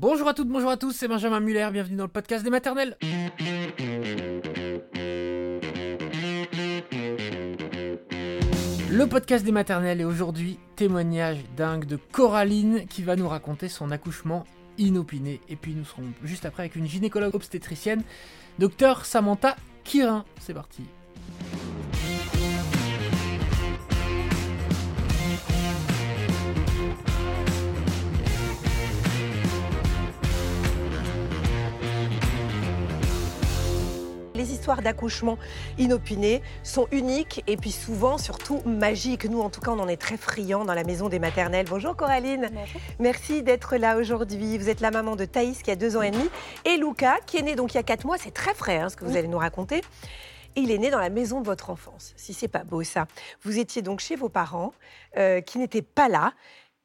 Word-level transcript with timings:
Bonjour 0.00 0.28
à 0.28 0.32
toutes, 0.32 0.48
bonjour 0.48 0.70
à 0.70 0.78
tous, 0.78 0.92
c'est 0.92 1.08
Benjamin 1.08 1.40
Muller, 1.40 1.68
bienvenue 1.70 1.96
dans 1.96 2.04
le 2.04 2.08
podcast 2.08 2.42
des 2.42 2.48
maternelles. 2.48 2.96
Le 8.88 9.04
podcast 9.04 9.44
des 9.44 9.52
maternelles 9.52 10.00
et 10.00 10.06
aujourd'hui, 10.06 10.58
témoignage 10.74 11.44
dingue 11.54 11.84
de 11.84 11.96
Coraline 11.96 12.86
qui 12.86 13.02
va 13.02 13.14
nous 13.14 13.28
raconter 13.28 13.68
son 13.68 13.90
accouchement 13.90 14.44
inopiné. 14.78 15.42
Et 15.50 15.56
puis 15.56 15.74
nous 15.74 15.84
serons 15.84 16.04
juste 16.24 16.46
après 16.46 16.62
avec 16.62 16.76
une 16.76 16.86
gynécologue 16.86 17.34
obstétricienne, 17.34 18.02
docteur 18.58 19.04
Samantha 19.04 19.54
Kirin. 19.84 20.24
C'est 20.40 20.54
parti. 20.54 20.84
Histoires 34.60 34.82
d'accouchement 34.82 35.38
inopinés 35.78 36.42
sont 36.62 36.86
uniques 36.92 37.42
et 37.46 37.56
puis 37.56 37.70
souvent 37.70 38.18
surtout 38.18 38.60
magiques. 38.66 39.24
Nous, 39.24 39.40
en 39.40 39.48
tout 39.48 39.62
cas, 39.62 39.70
on 39.70 39.78
en 39.78 39.88
est 39.88 39.96
très 39.96 40.18
friands 40.18 40.66
dans 40.66 40.74
la 40.74 40.84
maison 40.84 41.08
des 41.08 41.18
maternelles. 41.18 41.64
Bonjour 41.66 41.96
Coraline. 41.96 42.50
Merci 42.98 43.42
d'être 43.42 43.78
là 43.78 43.96
aujourd'hui. 43.96 44.58
Vous 44.58 44.68
êtes 44.68 44.82
la 44.82 44.90
maman 44.90 45.16
de 45.16 45.24
Thaïs 45.24 45.62
qui 45.62 45.70
a 45.70 45.76
deux 45.76 45.96
ans 45.96 46.02
et 46.02 46.10
demi 46.10 46.28
et 46.66 46.76
Luca 46.76 47.16
qui 47.24 47.38
est 47.38 47.42
né 47.42 47.54
donc 47.54 47.72
il 47.72 47.78
y 47.78 47.80
a 47.80 47.82
quatre 47.82 48.04
mois. 48.04 48.18
C'est 48.18 48.34
très 48.34 48.52
frais 48.52 48.76
hein, 48.76 48.90
ce 48.90 48.96
que 48.96 49.06
vous 49.06 49.16
allez 49.16 49.28
nous 49.28 49.38
raconter. 49.38 49.80
Il 50.56 50.70
est 50.70 50.78
né 50.78 50.90
dans 50.90 50.98
la 50.98 51.08
maison 51.08 51.40
de 51.40 51.46
votre 51.46 51.70
enfance. 51.70 52.12
Si 52.16 52.34
c'est 52.34 52.48
pas 52.48 52.62
beau 52.64 52.82
ça. 52.82 53.06
Vous 53.42 53.58
étiez 53.58 53.80
donc 53.80 54.00
chez 54.00 54.14
vos 54.14 54.28
parents 54.28 54.74
euh, 55.16 55.40
qui 55.40 55.56
n'étaient 55.56 55.80
pas 55.80 56.10
là 56.10 56.34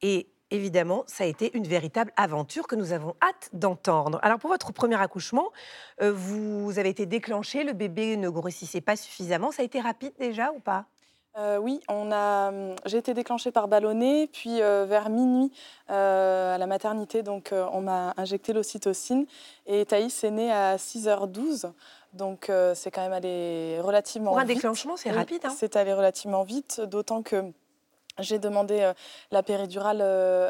et 0.01 0.29
évidemment, 0.51 1.03
ça 1.07 1.23
a 1.23 1.27
été 1.27 1.55
une 1.57 1.67
véritable 1.67 2.11
aventure 2.17 2.67
que 2.67 2.75
nous 2.75 2.91
avons 2.93 3.15
hâte 3.21 3.49
d'entendre. 3.53 4.19
Alors 4.21 4.39
pour 4.39 4.49
votre 4.49 4.71
premier 4.73 4.99
accouchement, 5.01 5.49
euh, 6.01 6.11
vous 6.13 6.77
avez 6.79 6.89
été 6.89 7.05
déclenché, 7.05 7.63
le 7.63 7.73
bébé 7.73 8.17
ne 8.17 8.29
grossissait 8.29 8.81
pas 8.81 8.95
suffisamment. 8.95 9.51
Ça 9.51 9.61
a 9.61 9.65
été 9.65 9.79
rapide 9.81 10.13
déjà 10.19 10.51
ou 10.51 10.59
pas? 10.59 10.85
Euh, 11.37 11.57
oui, 11.57 11.81
on 11.89 12.13
a, 12.13 12.47
hum, 12.47 12.75
j'ai 12.85 12.97
été 12.97 13.13
déclenchée 13.13 13.51
par 13.51 13.67
ballonnet, 13.67 14.29
puis 14.31 14.61
euh, 14.61 14.85
vers 14.87 15.09
minuit 15.09 15.51
euh, 15.89 16.55
à 16.55 16.57
la 16.57 16.65
maternité, 16.65 17.23
donc 17.23 17.51
euh, 17.51 17.65
on 17.73 17.81
m'a 17.81 18.13
injecté 18.15 18.53
l'ocytocine 18.53 19.25
et 19.65 19.85
Thaïs 19.85 20.23
est 20.23 20.31
née 20.31 20.49
à 20.53 20.77
6h12, 20.77 21.73
donc 22.13 22.49
euh, 22.49 22.73
c'est 22.73 22.89
quand 22.89 23.01
même 23.01 23.11
allé 23.11 23.81
relativement 23.81 24.31
Pour 24.31 24.39
un 24.39 24.45
vite. 24.45 24.55
déclenchement, 24.55 24.95
c'est 24.95 25.11
rapide. 25.11 25.41
hein? 25.43 25.53
C'est 25.57 25.75
allé 25.75 25.91
relativement 25.91 26.43
vite, 26.43 26.79
d'autant 26.79 27.21
que 27.21 27.43
j'ai 28.19 28.39
demandé 28.39 28.81
euh, 28.81 28.93
la 29.31 29.43
péridurale 29.43 29.99
euh, 30.01 30.49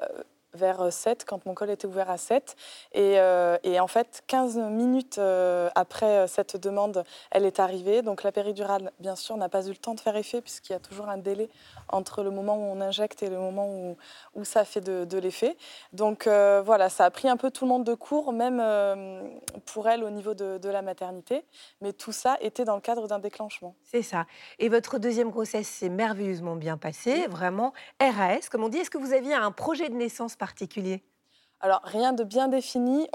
vers 0.55 0.91
7, 0.91 1.25
quand 1.25 1.45
mon 1.45 1.53
col 1.53 1.69
était 1.69 1.87
ouvert 1.87 2.09
à 2.09 2.17
7. 2.17 2.55
Et, 2.93 3.19
euh, 3.19 3.57
et 3.63 3.79
en 3.79 3.87
fait, 3.87 4.23
15 4.27 4.57
minutes 4.57 5.17
euh, 5.17 5.69
après 5.75 6.17
euh, 6.17 6.27
cette 6.27 6.57
demande, 6.57 7.03
elle 7.31 7.45
est 7.45 7.59
arrivée. 7.59 8.01
Donc 8.01 8.23
la 8.23 8.31
péridurale, 8.31 8.91
bien 8.99 9.15
sûr, 9.15 9.37
n'a 9.37 9.49
pas 9.49 9.65
eu 9.65 9.69
le 9.69 9.77
temps 9.77 9.93
de 9.93 9.99
faire 9.99 10.15
effet, 10.15 10.41
puisqu'il 10.41 10.73
y 10.73 10.75
a 10.75 10.79
toujours 10.79 11.09
un 11.09 11.17
délai 11.17 11.49
entre 11.89 12.23
le 12.23 12.31
moment 12.31 12.55
où 12.55 12.61
on 12.61 12.81
injecte 12.81 13.23
et 13.23 13.29
le 13.29 13.37
moment 13.37 13.67
où, 13.67 13.97
où 14.35 14.43
ça 14.43 14.65
fait 14.65 14.81
de, 14.81 15.05
de 15.05 15.17
l'effet. 15.17 15.55
Donc 15.93 16.27
euh, 16.27 16.61
voilà, 16.65 16.89
ça 16.89 17.05
a 17.05 17.11
pris 17.11 17.27
un 17.27 17.37
peu 17.37 17.51
tout 17.51 17.65
le 17.65 17.69
monde 17.69 17.83
de 17.83 17.93
court, 17.93 18.33
même 18.33 18.59
euh, 18.61 19.21
pour 19.65 19.87
elle 19.87 20.03
au 20.03 20.09
niveau 20.09 20.33
de, 20.33 20.57
de 20.57 20.69
la 20.69 20.81
maternité. 20.81 21.43
Mais 21.81 21.93
tout 21.93 22.11
ça 22.11 22.37
était 22.41 22.65
dans 22.65 22.75
le 22.75 22.81
cadre 22.81 23.07
d'un 23.07 23.19
déclenchement. 23.19 23.75
C'est 23.83 24.01
ça. 24.01 24.25
Et 24.59 24.69
votre 24.69 24.99
deuxième 24.99 25.29
grossesse 25.29 25.67
s'est 25.67 25.89
merveilleusement 25.89 26.55
bien 26.55 26.77
passée, 26.77 27.27
vraiment 27.27 27.73
RAS, 27.99 28.49
comme 28.51 28.63
on 28.63 28.69
dit. 28.69 28.77
Est-ce 28.77 28.89
que 28.89 28.97
vous 28.97 29.13
aviez 29.13 29.33
un 29.33 29.51
projet 29.51 29.89
de 29.89 29.95
naissance 29.95 30.35
Alors, 31.61 31.81
rien 31.83 32.13
de 32.13 32.23
bien 32.23 32.47
défini. 32.47 33.07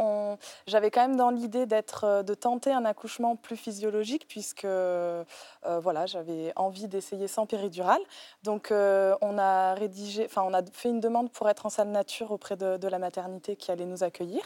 J'avais 0.66 0.90
quand 0.90 1.02
même 1.02 1.16
dans 1.16 1.30
l'idée 1.30 1.66
d'être, 1.66 2.04
euh, 2.04 2.22
de 2.22 2.34
tenter 2.34 2.72
un 2.72 2.84
accouchement 2.84 3.36
plus 3.36 3.56
physiologique, 3.56 4.26
puisque 4.28 4.64
euh, 4.64 5.24
voilà, 5.62 6.06
j'avais 6.06 6.52
envie 6.56 6.88
d'essayer 6.88 7.28
sans 7.28 7.46
péridurale. 7.46 8.00
Donc, 8.42 8.72
euh, 8.72 9.14
on 9.20 9.38
a 9.38 9.74
rédigé, 9.74 10.24
enfin, 10.24 10.42
on 10.44 10.54
a 10.54 10.62
fait 10.72 10.88
une 10.88 11.00
demande 11.00 11.30
pour 11.30 11.48
être 11.48 11.66
en 11.66 11.68
salle 11.68 11.90
nature 11.90 12.32
auprès 12.32 12.56
de 12.56 12.88
la 12.88 12.98
maternité 12.98 13.56
qui 13.56 13.70
allait 13.70 13.86
nous 13.86 14.02
accueillir, 14.02 14.42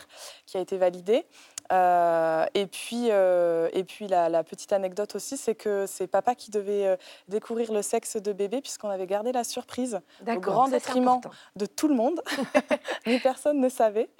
qui 0.46 0.56
a 0.56 0.60
été 0.60 0.76
validée. 0.76 1.24
Euh, 1.72 2.44
et 2.54 2.66
puis, 2.66 3.08
euh, 3.10 3.68
et 3.72 3.84
puis 3.84 4.06
la, 4.06 4.28
la 4.28 4.44
petite 4.44 4.72
anecdote 4.72 5.14
aussi, 5.14 5.36
c'est 5.36 5.54
que 5.54 5.86
c'est 5.86 6.06
papa 6.06 6.34
qui 6.34 6.50
devait 6.50 6.86
euh, 6.86 6.96
découvrir 7.28 7.72
le 7.72 7.82
sexe 7.82 8.16
de 8.16 8.32
bébé, 8.32 8.60
puisqu'on 8.60 8.90
avait 8.90 9.06
gardé 9.06 9.32
la 9.32 9.44
surprise 9.44 10.00
D'accord. 10.22 10.42
grand 10.54 10.68
détriment 10.68 11.08
important. 11.08 11.30
de 11.56 11.66
tout 11.66 11.88
le 11.88 11.94
monde, 11.94 12.20
mais 13.06 13.18
personne 13.18 13.60
ne 13.60 13.68
savait. 13.68 14.10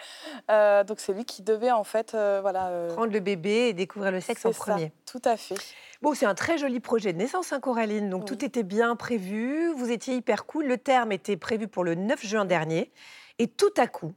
Euh, 0.51 0.85
donc 0.85 1.01
c'est 1.01 1.13
lui 1.13 1.25
qui 1.25 1.43
devait 1.43 1.71
en 1.71 1.85
fait, 1.85 2.13
voilà. 2.13 2.71
Prendre 2.91 3.13
le 3.13 3.21
bébé 3.21 3.69
et 3.69 3.73
découvrir 3.73 4.11
le 4.11 4.21
sexe 4.21 4.45
en 4.47 4.53
ça, 4.53 4.59
premier. 4.59 4.93
Tout 5.07 5.23
à 5.25 5.37
fait. 5.37 5.57
Bon, 6.03 6.13
c'est 6.15 6.27
un 6.27 6.35
très 6.35 6.59
joli 6.59 6.81
projet 6.81 7.13
de 7.13 7.19
naissance, 7.19 7.53
hein, 7.53 7.61
Coraline. 7.61 8.11
Donc 8.11 8.23
Oui. 8.23 8.27
tout 8.27 8.45
était 8.45 8.63
bien 8.63 8.95
prévu, 8.97 9.73
vous 9.75 9.91
étiez 9.91 10.15
hyper 10.17 10.45
cool. 10.47 10.67
Le 10.67 10.77
terme 10.79 11.13
était 11.13 11.37
prévu 11.37 11.67
pour 11.69 11.85
le 11.85 11.95
9 11.95 12.25
juin 12.25 12.45
dernier. 12.45 12.91
Et 13.39 13.49
tout 13.49 13.73
à 13.77 13.87
coup, 13.87 14.13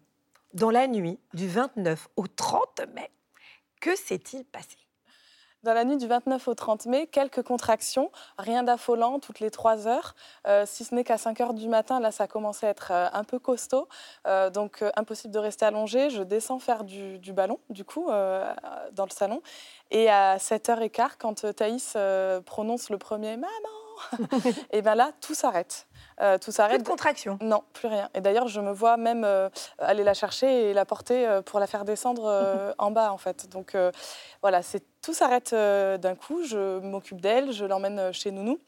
dans 0.53 0.71
la 0.71 0.87
nuit 0.87 1.19
du 1.33 1.47
29 1.47 2.09
au 2.15 2.27
30 2.27 2.81
mai, 2.93 3.11
que 3.81 3.95
s'est-il 3.95 4.45
passé? 4.45 4.77
Dans 5.63 5.73
la 5.73 5.83
nuit 5.83 5.97
du 5.97 6.07
29 6.07 6.47
au 6.47 6.53
30 6.53 6.85
mai, 6.85 7.07
quelques 7.07 7.41
contractions, 7.41 8.11
rien 8.37 8.63
d'affolant 8.63 9.19
toutes 9.19 9.39
les 9.39 9.49
trois 9.49 9.87
heures, 9.87 10.15
euh, 10.45 10.65
si 10.67 10.83
ce 10.85 10.93
n'est 10.93 11.03
qu'à 11.03 11.17
5 11.17 11.41
heures 11.41 11.53
du 11.53 11.67
matin, 11.67 11.99
là 11.99 12.11
ça 12.11 12.27
commençait 12.27 12.67
à 12.67 12.69
être 12.69 12.91
euh, 12.91 13.09
un 13.11 13.23
peu 13.23 13.39
costaud, 13.39 13.87
euh, 14.27 14.49
donc 14.51 14.83
impossible 14.95 15.33
de 15.33 15.39
rester 15.39 15.65
allongé. 15.65 16.09
Je 16.11 16.21
descends 16.21 16.59
faire 16.59 16.83
du, 16.83 17.17
du 17.19 17.33
ballon, 17.33 17.59
du 17.69 17.83
coup, 17.83 18.05
dans 18.05 19.05
le 19.05 19.11
salon. 19.11 19.41
Et 19.91 20.09
à 20.09 20.37
7h15, 20.37 21.11
quand 21.17 21.53
Thaïs 21.55 21.97
prononce 22.45 22.89
le 22.89 22.97
premier 22.97 23.35
«maman», 23.37 23.51
et 24.71 24.81
bien 24.81 24.95
là, 24.95 25.11
tout 25.21 25.33
s'arrête. 25.33 25.86
Euh, 26.21 26.37
tout 26.37 26.45
Plus 26.45 26.51
s'arrête. 26.53 26.81
de 26.81 26.87
contraction. 26.87 27.37
Non, 27.41 27.63
plus 27.73 27.87
rien. 27.87 28.09
Et 28.15 28.21
d'ailleurs, 28.21 28.47
je 28.47 28.59
me 28.59 28.71
vois 28.71 28.97
même 28.97 29.23
euh, 29.23 29.49
aller 29.77 30.03
la 30.03 30.13
chercher 30.15 30.69
et 30.69 30.73
la 30.73 30.83
porter 30.85 31.27
euh, 31.27 31.41
pour 31.41 31.59
la 31.59 31.67
faire 31.67 31.85
descendre 31.85 32.25
euh, 32.25 32.73
en 32.79 32.89
bas, 32.89 33.11
en 33.11 33.17
fait. 33.17 33.49
Donc 33.49 33.75
voilà, 34.41 34.61
c'est 34.63 34.83
tout 35.01 35.13
s'arrête 35.13 35.53
d'un 35.53 36.15
coup. 36.15 36.43
Je 36.43 36.79
m'occupe 36.79 37.21
d'elle, 37.21 37.51
je 37.51 37.65
l'emmène 37.65 38.11
chez 38.13 38.31
Nounou. 38.31 38.59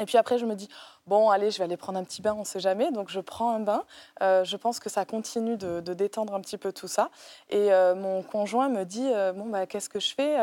Et 0.00 0.06
puis 0.06 0.16
après, 0.16 0.38
je 0.38 0.46
me 0.46 0.54
dis, 0.54 0.68
bon, 1.06 1.30
allez, 1.30 1.50
je 1.50 1.58
vais 1.58 1.64
aller 1.64 1.76
prendre 1.76 1.98
un 1.98 2.04
petit 2.04 2.22
bain, 2.22 2.34
on 2.34 2.40
ne 2.40 2.44
sait 2.44 2.60
jamais. 2.60 2.90
Donc 2.90 3.10
je 3.10 3.20
prends 3.20 3.54
un 3.54 3.60
bain. 3.60 3.84
Euh, 4.22 4.44
je 4.44 4.56
pense 4.56 4.80
que 4.80 4.88
ça 4.88 5.04
continue 5.04 5.56
de, 5.56 5.80
de 5.80 5.94
détendre 5.94 6.34
un 6.34 6.40
petit 6.40 6.58
peu 6.58 6.72
tout 6.72 6.88
ça. 6.88 7.10
Et 7.50 7.72
euh, 7.72 7.94
mon 7.94 8.22
conjoint 8.22 8.68
me 8.68 8.84
dit, 8.84 9.08
euh, 9.12 9.32
bon, 9.32 9.46
bah, 9.46 9.66
qu'est-ce 9.66 9.88
que 9.88 10.00
je 10.00 10.14
fais 10.14 10.38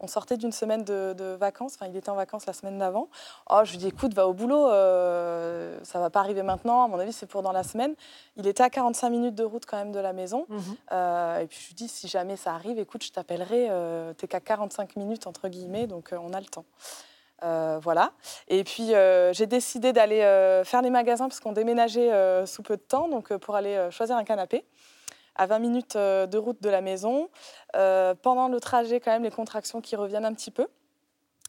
On 0.00 0.06
sortait 0.06 0.36
d'une 0.36 0.52
semaine 0.52 0.84
de, 0.84 1.14
de 1.16 1.36
vacances, 1.38 1.74
enfin, 1.74 1.86
il 1.88 1.96
était 1.96 2.10
en 2.10 2.14
vacances 2.14 2.46
la 2.46 2.52
semaine 2.52 2.78
d'avant. 2.78 3.08
Oh, 3.50 3.60
je 3.64 3.72
lui 3.72 3.78
dis, 3.78 3.88
écoute, 3.88 4.14
va 4.14 4.26
au 4.26 4.32
boulot, 4.32 4.68
ça 4.68 5.98
va 6.00 6.10
pas 6.10 6.20
arriver 6.20 6.42
maintenant, 6.42 6.84
à 6.84 6.88
mon 6.88 6.98
avis, 6.98 7.12
c'est 7.12 7.26
pour 7.26 7.42
dans 7.42 7.52
la 7.52 7.62
semaine. 7.62 7.94
Il 8.36 8.46
était 8.46 8.62
à 8.62 8.70
45 8.70 9.10
minutes 9.10 9.34
de 9.34 9.44
route 9.44 9.66
quand 9.66 9.76
même 9.76 9.92
de 9.92 10.00
la 10.00 10.12
maison. 10.12 10.46
Euh, 10.92 11.40
et 11.40 11.46
puis 11.46 11.58
je 11.60 11.68
lui 11.68 11.74
dis, 11.74 11.88
si 11.88 12.08
jamais 12.08 12.36
ça 12.36 12.54
arrive, 12.54 12.78
écoute, 12.78 13.04
je 13.04 13.12
t'appellerai, 13.12 13.68
euh, 13.70 14.12
t'es 14.14 14.26
qu'à 14.28 14.40
45 14.40 14.96
minutes, 14.96 15.26
entre 15.26 15.48
guillemets, 15.48 15.86
donc 15.86 16.10
on 16.12 16.32
a 16.32 16.40
le 16.40 16.46
temps. 16.46 16.64
Euh, 17.44 17.78
voilà. 17.82 18.12
Et 18.48 18.64
puis 18.64 18.94
euh, 18.94 19.32
j'ai 19.32 19.46
décidé 19.46 19.92
d'aller 19.92 20.22
euh, 20.22 20.64
faire 20.64 20.82
les 20.82 20.90
magasins 20.90 21.28
parce 21.28 21.40
qu'on 21.40 21.52
déménageait 21.52 22.10
sous 22.46 22.62
peu 22.62 22.76
de 22.76 22.82
temps, 22.82 23.08
donc 23.08 23.34
pour 23.36 23.56
aller 23.56 23.88
choisir 23.90 24.16
un 24.16 24.24
canapé 24.24 24.64
à 25.34 25.46
20 25.46 25.58
minutes 25.60 25.96
de 25.96 26.38
route 26.38 26.62
de 26.62 26.68
la 26.68 26.80
maison. 26.80 27.28
Pendant 27.72 28.48
le 28.48 28.60
trajet, 28.60 29.00
quand 29.00 29.12
même, 29.12 29.24
les 29.24 29.30
contractions 29.30 29.80
qui 29.80 29.96
reviennent 29.96 30.24
un 30.24 30.34
petit 30.34 30.50
peu. 30.50 30.66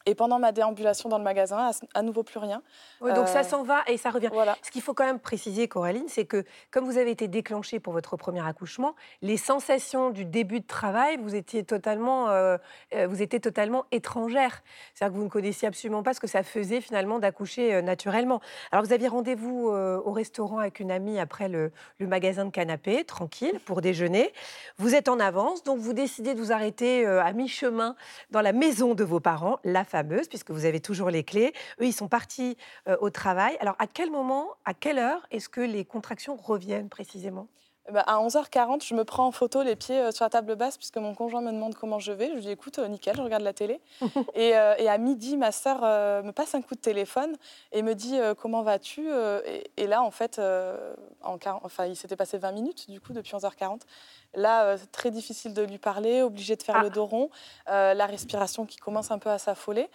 Et 0.06 0.16
pendant 0.16 0.38
ma 0.38 0.52
déambulation 0.52 1.08
dans 1.08 1.18
le 1.18 1.24
magasin, 1.24 1.72
à, 1.94 2.02
nouveau 2.02 2.24
plus 2.24 2.38
rien. 2.40 2.62
Oui, 3.00 3.14
donc 3.14 3.30
ça 3.30 3.40
Euh, 3.40 3.44
s'en 3.44 3.64
va 3.64 3.84
et 3.88 3.96
ça 3.96 4.10
revient. 4.10 4.30
Voilà. 4.34 4.58
Ce 4.62 4.70
qu'il 4.70 4.82
faut 4.82 4.94
quand 4.94 5.06
même 5.06 5.20
préciser, 5.20 5.70
Coraline, 5.70 6.10
c'est 6.10 6.26
que 6.26 6.44
comme 6.72 6.84
vous 6.84 6.98
avez 6.98 7.12
été 7.12 7.30
déclenchée 7.30 7.80
pour 7.80 7.94
votre 7.94 8.18
premier 8.18 8.46
accouchement, 8.46 8.96
les 9.22 9.38
sensations 9.38 10.10
du 10.10 10.26
début 10.26 10.60
de 10.60 10.68
travail, 10.68 11.18
vous 11.22 11.36
étiez 11.36 11.64
totalement, 11.64 12.30
euh, 12.30 12.58
euh, 12.96 13.08
vous 13.08 13.22
étiez 13.22 13.40
totalement 13.40 13.86
étrangère. 13.92 14.62
C'est-à-dire 14.94 15.14
que 15.14 15.20
vous 15.20 15.26
ne 15.26 15.30
connaissiez 15.30 15.70
absolument 15.70 16.04
pas 16.04 16.14
ce 16.14 16.20
que 16.20 16.28
ça 16.28 16.44
faisait 16.44 16.82
finalement 16.82 17.20
d'accoucher 17.20 17.74
euh, 17.74 17.82
naturellement. 17.82 18.42
Alors 18.74 18.84
vous 18.84 18.92
aviez 18.92 19.08
rendez-vous 19.08 19.70
au 19.70 20.12
restaurant 20.12 20.60
avec 20.60 20.80
une 20.80 20.92
amie 20.92 21.18
après 21.20 21.48
le, 21.48 21.72
le 22.00 22.08
magasin 22.08 22.46
de 22.46 22.50
canapé, 22.52 23.06
tranquille, 23.06 23.60
pour 23.66 23.80
déjeuner. 23.82 24.34
Vous 24.78 24.96
êtes 24.96 25.08
en 25.08 25.20
avance, 25.20 25.64
donc 25.64 25.80
vous 25.80 25.94
décidez 25.94 26.34
de 26.34 26.40
vous 26.40 26.52
arrêter 26.52 27.06
à 27.06 27.32
mi-chemin 27.32 27.96
dans 28.32 28.42
la 28.42 28.52
maison 28.52 28.96
de 28.96 29.04
vos 29.04 29.20
parents, 29.20 29.60
la 29.64 29.84
fameuse, 29.94 30.28
puisque 30.28 30.50
vous 30.50 30.66
avez 30.66 30.80
toujours 30.80 31.12
les 31.12 31.24
clés. 31.24 31.54
Eux, 31.80 31.86
ils 31.86 31.94
sont 31.94 32.08
partis 32.08 32.58
euh, 32.88 32.98
au 33.00 33.12
travail. 33.12 33.56
Alors, 33.60 33.76
à 33.78 33.86
quel 33.86 34.10
moment, 34.10 34.50
à 34.66 34.74
quelle 34.74 34.98
heure 34.98 35.22
est-ce 35.30 35.50
que 35.50 35.62
les 35.62 35.86
contractions 35.86 36.36
reviennent 36.36 36.90
précisément? 36.90 37.48
Eh 37.90 37.92
ben, 37.92 38.04
à 38.08 38.18
11h40, 38.20 38.88
je 38.88 38.96
me 38.96 39.04
prends 39.04 39.28
en 39.28 39.34
photo 39.34 39.62
les 39.62 39.76
pieds 39.76 40.00
euh, 40.00 40.12
sur 40.12 40.24
la 40.24 40.30
table 40.30 40.56
basse 40.56 40.78
puisque 40.78 40.96
mon 40.96 41.14
conjoint 41.14 41.42
me 41.42 41.52
demande 41.52 41.76
comment 41.76 42.00
je 42.00 42.14
vais. 42.14 42.30
Je 42.30 42.36
lui 42.36 42.42
dis 42.42 42.50
écoute, 42.50 42.80
euh, 42.80 42.88
nickel, 42.88 43.18
je 43.18 43.22
regarde 43.22 43.44
la 43.44 43.52
télé. 43.52 43.82
et, 44.36 44.56
euh, 44.56 44.76
et 44.78 44.88
à 44.88 44.98
midi, 44.98 45.36
ma 45.36 45.52
sœur 45.52 45.82
me 46.24 46.32
passe 46.32 46.56
un 46.56 46.62
coup 46.62 46.76
de 46.76 46.80
téléphone 46.80 47.36
et 47.74 47.82
me 47.82 47.94
dit 47.94 48.18
comment 48.42 48.62
vas-tu 48.64 49.10
et, 49.46 49.70
et 49.76 49.88
là, 49.88 50.02
en 50.02 50.12
fait, 50.12 50.40
en 51.22 51.38
enfin, 51.62 51.86
il 51.86 51.96
s'était 51.96 52.16
passé 52.16 52.38
20 52.38 52.52
minutes 52.54 52.90
du 52.90 53.02
coup 53.02 53.12
depuis 53.12 53.34
11h40. 53.34 53.82
Là, 54.36 54.78
très 54.92 55.12
difficile 55.12 55.54
de 55.54 55.62
lui 55.62 55.78
parler, 55.78 56.22
obligé 56.22 56.56
de 56.56 56.64
faire 56.64 56.78
Ah. 56.78 56.84
le 56.84 56.90
dos 56.90 57.06
rond, 57.06 57.30
la 57.68 58.06
respiration 58.06 58.66
qui 58.66 58.78
commence 58.78 59.12
un 59.12 59.20
peu 59.20 59.30
à 59.30 59.38
s'affoler. 59.38 59.90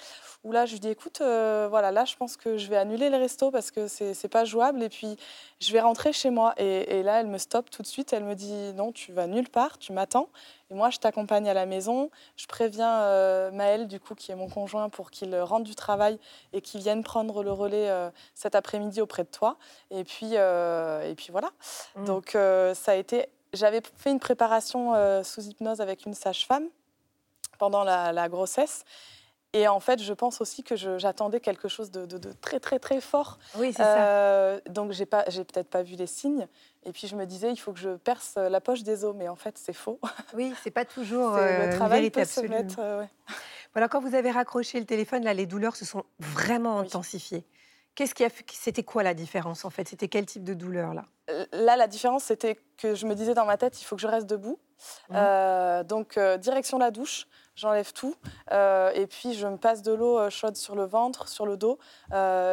Où 0.45 0.53
là, 0.53 0.67
je 0.67 0.73
lui 0.73 0.81
dis, 0.81 0.89
écoute, 0.89 1.19
voilà, 1.19 1.91
là, 1.91 2.05
je 2.05 2.17
pense 2.17 2.37
que 2.37 2.57
je 2.57 2.69
vais 2.69 2.77
annuler 2.77 3.11
le 3.11 3.17
resto 3.17 3.51
parce 3.51 3.71
que 3.71 3.89
c'est 3.89 4.29
pas 4.29 4.45
jouable. 4.45 4.83
Et 4.83 4.89
puis, 4.89 5.17
je 5.61 5.73
vais 5.73 5.81
rentrer 5.81 6.13
chez 6.13 6.31
moi. 6.31 6.55
Et, 6.57 6.99
et 6.99 7.03
là, 7.03 7.21
elle 7.21 7.27
me 7.27 7.39
stoppe 7.39 7.71
tout 7.71 7.83
de 7.83 7.87
suite. 7.87 8.13
Elle 8.13 8.25
me 8.25 8.35
dit, 8.35 8.73
non, 8.75 8.93
tu 8.93 9.13
vas 9.13 9.27
nulle 9.27 9.49
part, 9.49 9.79
tu 9.79 9.93
m'attends. 9.93 10.29
Et 10.71 10.75
moi, 10.75 10.91
je 10.91 10.99
t'accompagne 10.99 11.49
à 11.49 11.55
la 11.55 11.67
maison. 11.67 12.11
Je 12.37 12.47
préviens 12.47 13.01
euh, 13.01 13.51
Maël, 13.51 13.89
du 13.89 13.99
coup, 14.01 14.15
qui 14.15 14.33
est 14.33 14.37
mon 14.37 14.49
conjoint, 14.49 14.89
pour 14.91 15.11
qu'il 15.11 15.35
rentre 15.41 15.65
du 15.65 15.75
travail 15.75 16.19
et 16.53 16.61
qu'il 16.61 16.81
vienne 16.81 17.03
prendre 17.03 17.43
le 17.43 17.51
relais 17.53 17.89
euh, 17.89 18.11
cet 18.35 18.55
après-midi 18.55 19.01
auprès 19.01 19.25
de 19.25 19.29
toi. 19.31 19.57
Et 19.91 20.05
puis, 20.05 20.33
euh, 20.35 21.11
et 21.11 21.15
puis 21.15 21.29
voilà. 21.31 21.51
Mm. 21.97 22.05
Donc, 22.05 22.35
euh, 22.35 22.75
ça 22.75 22.93
a 22.93 22.95
été. 22.95 23.29
J'avais 23.53 23.81
fait 23.97 24.11
une 24.11 24.21
préparation 24.21 24.95
euh, 24.95 25.23
sous 25.23 25.43
hypnose 25.43 25.81
avec 25.81 26.05
une 26.07 26.15
sage-femme 26.15 26.69
pendant 27.59 27.85
la, 27.85 28.13
la 28.13 28.29
grossesse. 28.29 28.85
Et 29.55 29.67
en 29.67 29.81
fait, 29.81 30.03
je 30.03 30.13
pense 30.13 30.43
aussi 30.43 30.63
que 30.63 30.77
j'attendais 30.77 31.41
quelque 31.41 31.69
chose 31.69 31.91
de, 31.91 32.05
de- 32.05 32.19
de 32.19 32.33
très, 32.33 32.61
très, 32.61 32.79
très 32.79 33.01
fort. 33.01 33.39
Oui, 33.57 33.73
c'est 33.75 33.83
ça. 33.83 34.07
Euh, 34.07 34.61
donc, 34.69 34.93
j'ai 34.93 35.07
peut-être 35.07 35.71
pas 35.71 35.83
vu 35.83 35.97
les 35.97 36.07
signes. 36.07 36.47
Et 36.85 36.93
puis, 36.93 37.07
je 37.09 37.17
me 37.17 37.25
disais, 37.25 37.51
il 37.51 37.57
faut 37.57 37.73
que 37.73 37.79
je 37.79 37.97
perce 37.97 38.35
la 38.37 38.61
poche 38.61 38.83
des 38.83 39.05
os. 39.07 39.15
Mais 39.17 39.27
en 39.29 39.37
fait, 39.37 39.57
c'est 39.57 39.73
faux. 39.73 39.99
Oui, 40.35 40.53
c'est 40.63 40.71
pas 40.71 40.85
toujours 40.85 41.35
euh, 41.35 41.67
le 41.71 41.77
travail 41.77 42.01
vérité 42.01 42.21
peut 42.21 42.27
se 42.27 42.41
mettre. 42.43 42.77
euh, 42.79 43.01
ouais. 43.01 43.09
Voilà, 43.73 43.89
quand 43.89 44.01
vous 44.01 44.15
avez 44.15 44.31
raccroché 44.31 44.79
le 44.81 44.87
téléphone, 44.87 45.25
là, 45.25 45.33
les 45.33 45.47
douleurs 45.47 45.77
se 45.77 45.87
sont 45.87 46.05
vraiment 46.21 46.81
Oui. 46.81 46.87
intensifiées. 46.87 47.45
Qu'est-ce 47.99 48.15
qui 48.15 48.23
a 48.23 48.29
fait- 48.29 48.45
C'était 48.53 48.85
quoi 48.85 49.03
la 49.03 49.13
différence 49.13 49.65
en 49.65 49.71
fait? 49.71 49.89
C'était 49.89 50.07
quel 50.07 50.25
type 50.25 50.45
de 50.45 50.55
douleur 50.55 50.95
là 50.95 51.05
Là, 51.53 51.75
la 51.77 51.89
différence, 51.89 52.23
c'était 52.23 52.57
que 52.77 52.95
je 52.95 53.07
me 53.07 53.15
disais 53.17 53.35
dans 53.35 53.45
ma 53.45 53.57
tête, 53.57 53.83
il 53.83 53.85
faut 53.85 53.97
que 53.97 54.01
je 54.03 54.07
reste 54.07 54.27
debout. 54.29 54.61
Mhm. 55.11 55.17
Euh, 55.19 55.83
donc, 55.83 56.17
euh, 56.17 56.37
direction 56.37 56.79
la 56.79 56.93
douche, 56.93 57.27
j'enlève 57.57 57.93
tout. 57.93 58.15
euh, 58.53 58.93
et 58.95 59.09
puis, 59.09 59.35
je 59.35 59.49
me 59.49 59.57
passe 59.57 59.83
de 59.83 59.93
l'eau 59.93 60.31
chaude 60.31 60.55
sur 60.57 60.77
le 60.77 60.85
ventre, 60.85 61.27
sur 61.27 61.45
le 61.45 61.57
dos. 61.57 61.81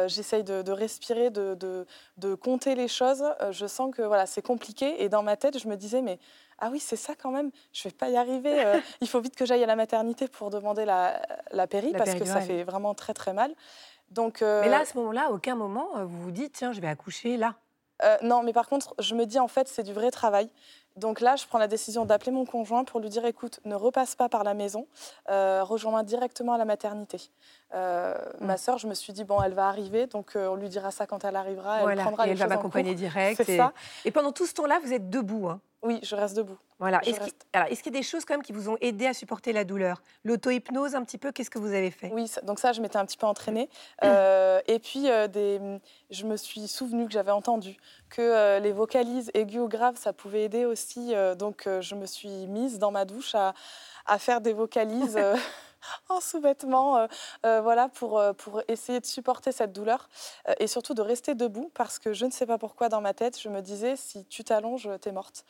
J'essaye 0.08 0.42
de, 0.42 0.62
de 0.62 0.72
respirer, 0.72 1.30
de, 1.30 1.54
de- 1.54 1.86
de 2.16 2.34
compter 2.34 2.74
les 2.74 2.88
choses. 2.88 3.24
Je 3.52 3.66
sens 3.68 3.94
que 3.94 4.02
voilà, 4.02 4.26
c'est 4.26 4.42
compliqué. 4.42 5.00
Et 5.04 5.08
dans 5.08 5.22
ma 5.22 5.36
tête, 5.36 5.58
je 5.60 5.68
me 5.68 5.76
disais, 5.76 6.02
mais 6.02 6.18
ah 6.58 6.70
oui, 6.72 6.80
c'est 6.80 6.96
ça 6.96 7.14
quand 7.14 7.30
même, 7.30 7.50
je 7.72 7.84
vais 7.84 7.94
pas 7.94 8.08
y 8.08 8.16
arriver. 8.16 8.64
euh, 8.64 8.80
il 9.00 9.08
faut 9.08 9.20
vite 9.20 9.36
que 9.36 9.46
j'aille 9.46 9.62
à 9.62 9.66
la 9.66 9.76
maternité 9.76 10.26
pour 10.26 10.50
demander 10.50 10.84
la, 10.84 11.22
la 11.52 11.66
péri, 11.68 11.92
La 11.92 11.98
parce 11.98 12.14
que 12.14 12.24
ça 12.24 12.40
fait 12.40 12.64
vraiment 12.64 12.94
très, 12.94 13.14
très 13.14 13.32
mal. 13.32 13.54
Donc, 14.10 14.42
euh, 14.42 14.62
Mais 14.62 14.68
là, 14.68 14.80
à 14.80 14.84
ce 14.84 14.96
moment-là, 14.98 15.26
à 15.28 15.30
aucun 15.30 15.54
moment, 15.56 15.88
euh, 15.96 16.04
vous 16.04 16.20
vous 16.22 16.30
dites 16.30 16.52
tiens, 16.52 16.72
je 16.72 16.80
vais 16.80 16.88
accoucher 16.88 17.36
là. 17.36 17.54
Euh, 18.04 18.16
non, 18.22 18.42
mais 18.42 18.52
par 18.52 18.68
contre, 18.68 18.94
je 18.98 19.14
me 19.14 19.24
dis 19.24 19.38
en 19.38 19.48
fait, 19.48 19.68
c'est 19.68 19.82
du 19.82 19.92
vrai 19.94 20.10
travail. 20.10 20.50
Donc 20.96 21.20
là, 21.20 21.36
je 21.36 21.46
prends 21.46 21.58
la 21.58 21.66
décision 21.68 22.06
d'appeler 22.06 22.32
mon 22.32 22.46
conjoint 22.46 22.84
pour 22.84 23.00
lui 23.00 23.08
dire 23.10 23.24
écoute, 23.26 23.60
ne 23.66 23.74
repasse 23.74 24.14
pas 24.16 24.28
par 24.30 24.44
la 24.44 24.54
maison, 24.54 24.86
euh, 25.28 25.62
rejoins-moi 25.62 26.02
directement 26.02 26.54
à 26.54 26.58
la 26.58 26.64
maternité. 26.64 27.20
Euh, 27.74 28.14
Mm. 28.40 28.46
Ma 28.46 28.56
sœur, 28.56 28.78
je 28.78 28.86
me 28.86 28.94
suis 28.94 29.12
dit 29.12 29.24
bon, 29.24 29.42
elle 29.42 29.52
va 29.54 29.68
arriver, 29.68 30.06
donc 30.06 30.36
euh, 30.36 30.48
on 30.48 30.54
lui 30.56 30.68
dira 30.68 30.90
ça 30.90 31.06
quand 31.06 31.24
elle 31.24 31.36
arrivera. 31.36 31.76
Elle 31.78 31.82
voilà, 31.82 32.02
prendra 32.02 32.24
et 32.24 32.26
les 32.26 32.32
elle 32.32 32.38
va 32.38 32.44
choses 32.44 32.52
en 32.52 32.56
m'accompagner 32.56 32.94
direct. 33.06 33.42
C'est 33.44 33.52
Et... 33.52 33.56
ça. 33.58 33.72
et 34.04 34.10
pendant 34.10 34.32
tout 34.32 34.46
ce 34.46 34.54
temps-là, 34.54 34.78
vous 34.82 34.92
êtes 34.92 35.10
debout. 35.10 35.48
hein. 35.48 35.60
Oui, 35.86 36.00
je 36.02 36.14
reste 36.16 36.36
debout. 36.36 36.58
Voilà. 36.78 37.00
Est-ce 37.06 37.82
qu'il 37.82 37.92
y 37.92 37.96
a 37.96 37.98
des 38.00 38.02
choses 38.02 38.24
quand 38.24 38.34
même 38.34 38.42
qui 38.42 38.52
vous 38.52 38.68
ont 38.68 38.76
aidé 38.80 39.06
à 39.06 39.14
supporter 39.14 39.52
la 39.52 39.64
douleur? 39.64 40.02
L'auto-hypnose, 40.24 40.94
un 40.94 41.04
petit 41.04 41.16
peu, 41.16 41.32
qu'est-ce 41.32 41.48
que 41.48 41.58
vous 41.58 41.72
avez 41.72 41.90
fait? 41.90 42.10
Oui, 42.12 42.28
ça- 42.28 42.42
donc 42.42 42.58
ça, 42.58 42.72
je 42.72 42.82
m'étais 42.82 42.98
un 42.98 43.06
petit 43.06 43.16
peu 43.16 43.26
entraînée. 43.26 43.70
Euh, 44.04 44.60
et 44.66 44.78
puis, 44.78 45.08
euh, 45.10 45.26
des, 45.28 45.60
je 46.10 46.26
me 46.26 46.36
suis 46.36 46.68
souvenue 46.68 47.06
que 47.06 47.12
j'avais 47.12 47.30
entendu 47.30 47.76
que 48.10 48.20
euh, 48.20 48.58
les 48.58 48.72
vocalises 48.72 49.30
aiguës 49.32 49.62
ou 49.64 49.68
graves, 49.68 49.96
ça 49.96 50.12
pouvait 50.12 50.42
aider 50.42 50.64
aussi. 50.66 51.14
donc, 51.38 51.66
je 51.80 51.94
me 51.94 52.04
suis 52.04 52.46
mise 52.46 52.78
dans 52.78 52.90
ma 52.90 53.04
douche 53.04 53.34
à, 53.34 53.54
à 54.04 54.18
faire 54.18 54.40
des 54.40 54.52
vocalises 54.52 55.18
en 56.08 56.20
sous-vêtements, 56.20 56.96
euh, 56.98 57.06
euh, 57.44 57.60
voilà, 57.60 57.88
pour, 57.88 58.18
euh, 58.18 58.32
pour 58.32 58.62
essayer 58.68 59.00
de 59.00 59.06
supporter 59.06 59.52
cette 59.52 59.72
douleur 59.72 60.08
euh, 60.48 60.54
et 60.58 60.66
surtout 60.66 60.94
de 60.94 61.02
rester 61.02 61.34
debout 61.34 61.70
parce 61.74 61.98
que 61.98 62.12
je 62.12 62.26
ne 62.26 62.30
sais 62.30 62.46
pas 62.46 62.58
pourquoi 62.58 62.88
dans 62.88 63.00
ma 63.00 63.14
tête, 63.14 63.40
je 63.40 63.48
me 63.48 63.60
disais 63.62 63.96
si 63.96 64.24
tu 64.26 64.44
t'allonges, 64.44 64.88
t'es 65.00 65.12
morte. 65.12 65.44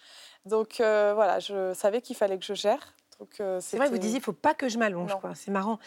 Donc 0.45 0.77
voilà, 0.79 1.39
je 1.41 1.73
savais 1.75 2.01
qu'il 2.01 2.17
fallait 2.17 2.39
que 2.39 2.45
je 2.45 2.55
gère. 2.55 2.95
C'est 3.61 3.77
vrai, 3.79 3.89
vous 3.89 3.99
disiez, 3.99 4.19
il 4.19 4.23
faut 4.23 4.33
pas 4.33 4.55
que 4.55 4.69
je 4.69 4.79
m'allonge. 4.79 5.11
C'est 5.35 5.51
marrant. 5.51 5.79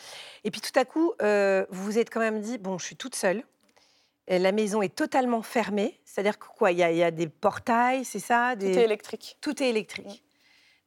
Et 0.44 0.52
puis 0.52 0.62
tout 0.62 0.78
à 0.78 0.84
coup, 0.86 1.14
vous 1.20 1.84
vous 1.84 1.98
êtes 2.00 2.10
quand 2.10 2.20
même 2.20 2.42
dit, 2.42 2.58
bon, 2.58 2.78
je 2.78 2.86
suis 2.86 2.96
toute 2.96 3.16
seule. 3.16 3.44
La 4.28 4.52
maison 4.52 4.82
est 4.82 4.94
totalement 4.96 5.42
fermée. 5.42 6.00
C'est-à-dire 6.06 6.38
que 6.38 6.46
quoi 6.48 6.72
Il 6.72 6.78
y, 6.78 6.84
a- 6.84 6.92
il 6.92 6.98
y 6.98 7.04
a 7.04 7.10
des 7.12 7.28
portails, 7.28 8.06
c'est 8.06 8.20
ça 8.20 8.54
tout 8.60 8.66
est 8.66 8.84
électrique. 8.84 9.38
Tout 9.42 9.64
est 9.64 9.70
électrique. 9.70 10.24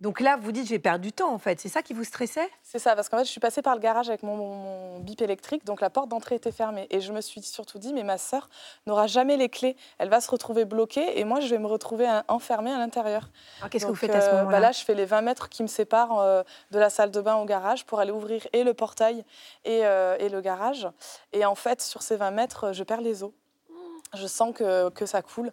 Donc 0.02 0.18
là, 0.18 0.36
vous 0.36 0.50
dites, 0.50 0.66
je 0.66 0.70
vais 0.70 0.80
perdre 0.80 0.98
du 1.00 1.12
temps, 1.12 1.32
en 1.32 1.38
fait. 1.38 1.60
C'est 1.60 1.68
ça 1.68 1.80
qui 1.80 1.94
vous 1.94 2.02
stressait? 2.02 2.50
C'est 2.64 2.80
ça, 2.80 2.96
parce 2.96 3.08
qu'en 3.08 3.18
fait, 3.18 3.24
je 3.24 3.30
suis 3.30 3.38
passée 3.38 3.62
par 3.62 3.76
le 3.76 3.80
garage 3.80 4.08
avec 4.08 4.24
mon, 4.24 4.36
mon- 4.36 4.54
mon 4.56 4.98
bip 4.98 5.22
électrique, 5.22 5.64
donc 5.64 5.80
la 5.80 5.90
porte 5.90 6.08
d'entrée 6.08 6.34
était 6.34 6.50
fermée. 6.50 6.88
Et 6.90 7.00
je 7.00 7.12
me 7.12 7.20
suis 7.20 7.40
surtout 7.40 7.78
dit, 7.78 7.92
mais 7.94 8.02
ma 8.02 8.18
sœur 8.18 8.48
n'aura 8.88 9.06
jamais 9.06 9.36
les 9.36 9.48
clés. 9.48 9.76
Elle 9.98 10.08
va 10.08 10.20
se 10.20 10.28
retrouver 10.28 10.64
bloquée 10.64 11.20
et 11.20 11.24
moi, 11.24 11.38
je 11.38 11.46
vais 11.46 11.58
me 11.58 11.68
retrouver 11.68 12.08
enfermée 12.26 12.72
à 12.72 12.78
l'intérieur. 12.78 13.30
Alors, 13.60 13.70
Qu'est-ce 13.70 13.84
que 13.86 13.90
vous 13.90 13.94
faites 13.96 14.12
à 14.14 14.20
ce 14.20 14.26
euh, 14.26 14.32
moment-là? 14.38 14.50
bah 14.56 14.60
Là, 14.60 14.72
je 14.72 14.80
fais 14.84 14.94
les 14.94 15.04
20 15.04 15.22
mètres 15.22 15.48
qui 15.48 15.62
me 15.62 15.68
séparent 15.68 16.18
euh, 16.18 16.42
de 16.72 16.80
la 16.80 16.90
salle 16.90 17.12
de 17.12 17.20
bain 17.20 17.36
au 17.36 17.44
garage 17.44 17.86
pour 17.86 18.00
aller 18.00 18.10
ouvrir 18.10 18.44
et 18.52 18.64
le 18.64 18.74
portail 18.74 19.24
et, 19.64 19.86
euh, 19.86 20.16
et 20.18 20.28
le 20.28 20.40
garage. 20.40 20.88
Et 21.32 21.44
en 21.44 21.54
fait, 21.54 21.80
sur 21.80 22.02
ces 22.02 22.16
20 22.16 22.32
mètres, 22.32 22.72
je 22.72 22.82
perds 22.82 23.02
les 23.02 23.22
os. 23.22 23.30
Je 24.14 24.26
sens 24.26 24.52
que, 24.52 24.90
que 24.90 25.06
ça 25.06 25.22
coule. 25.22 25.52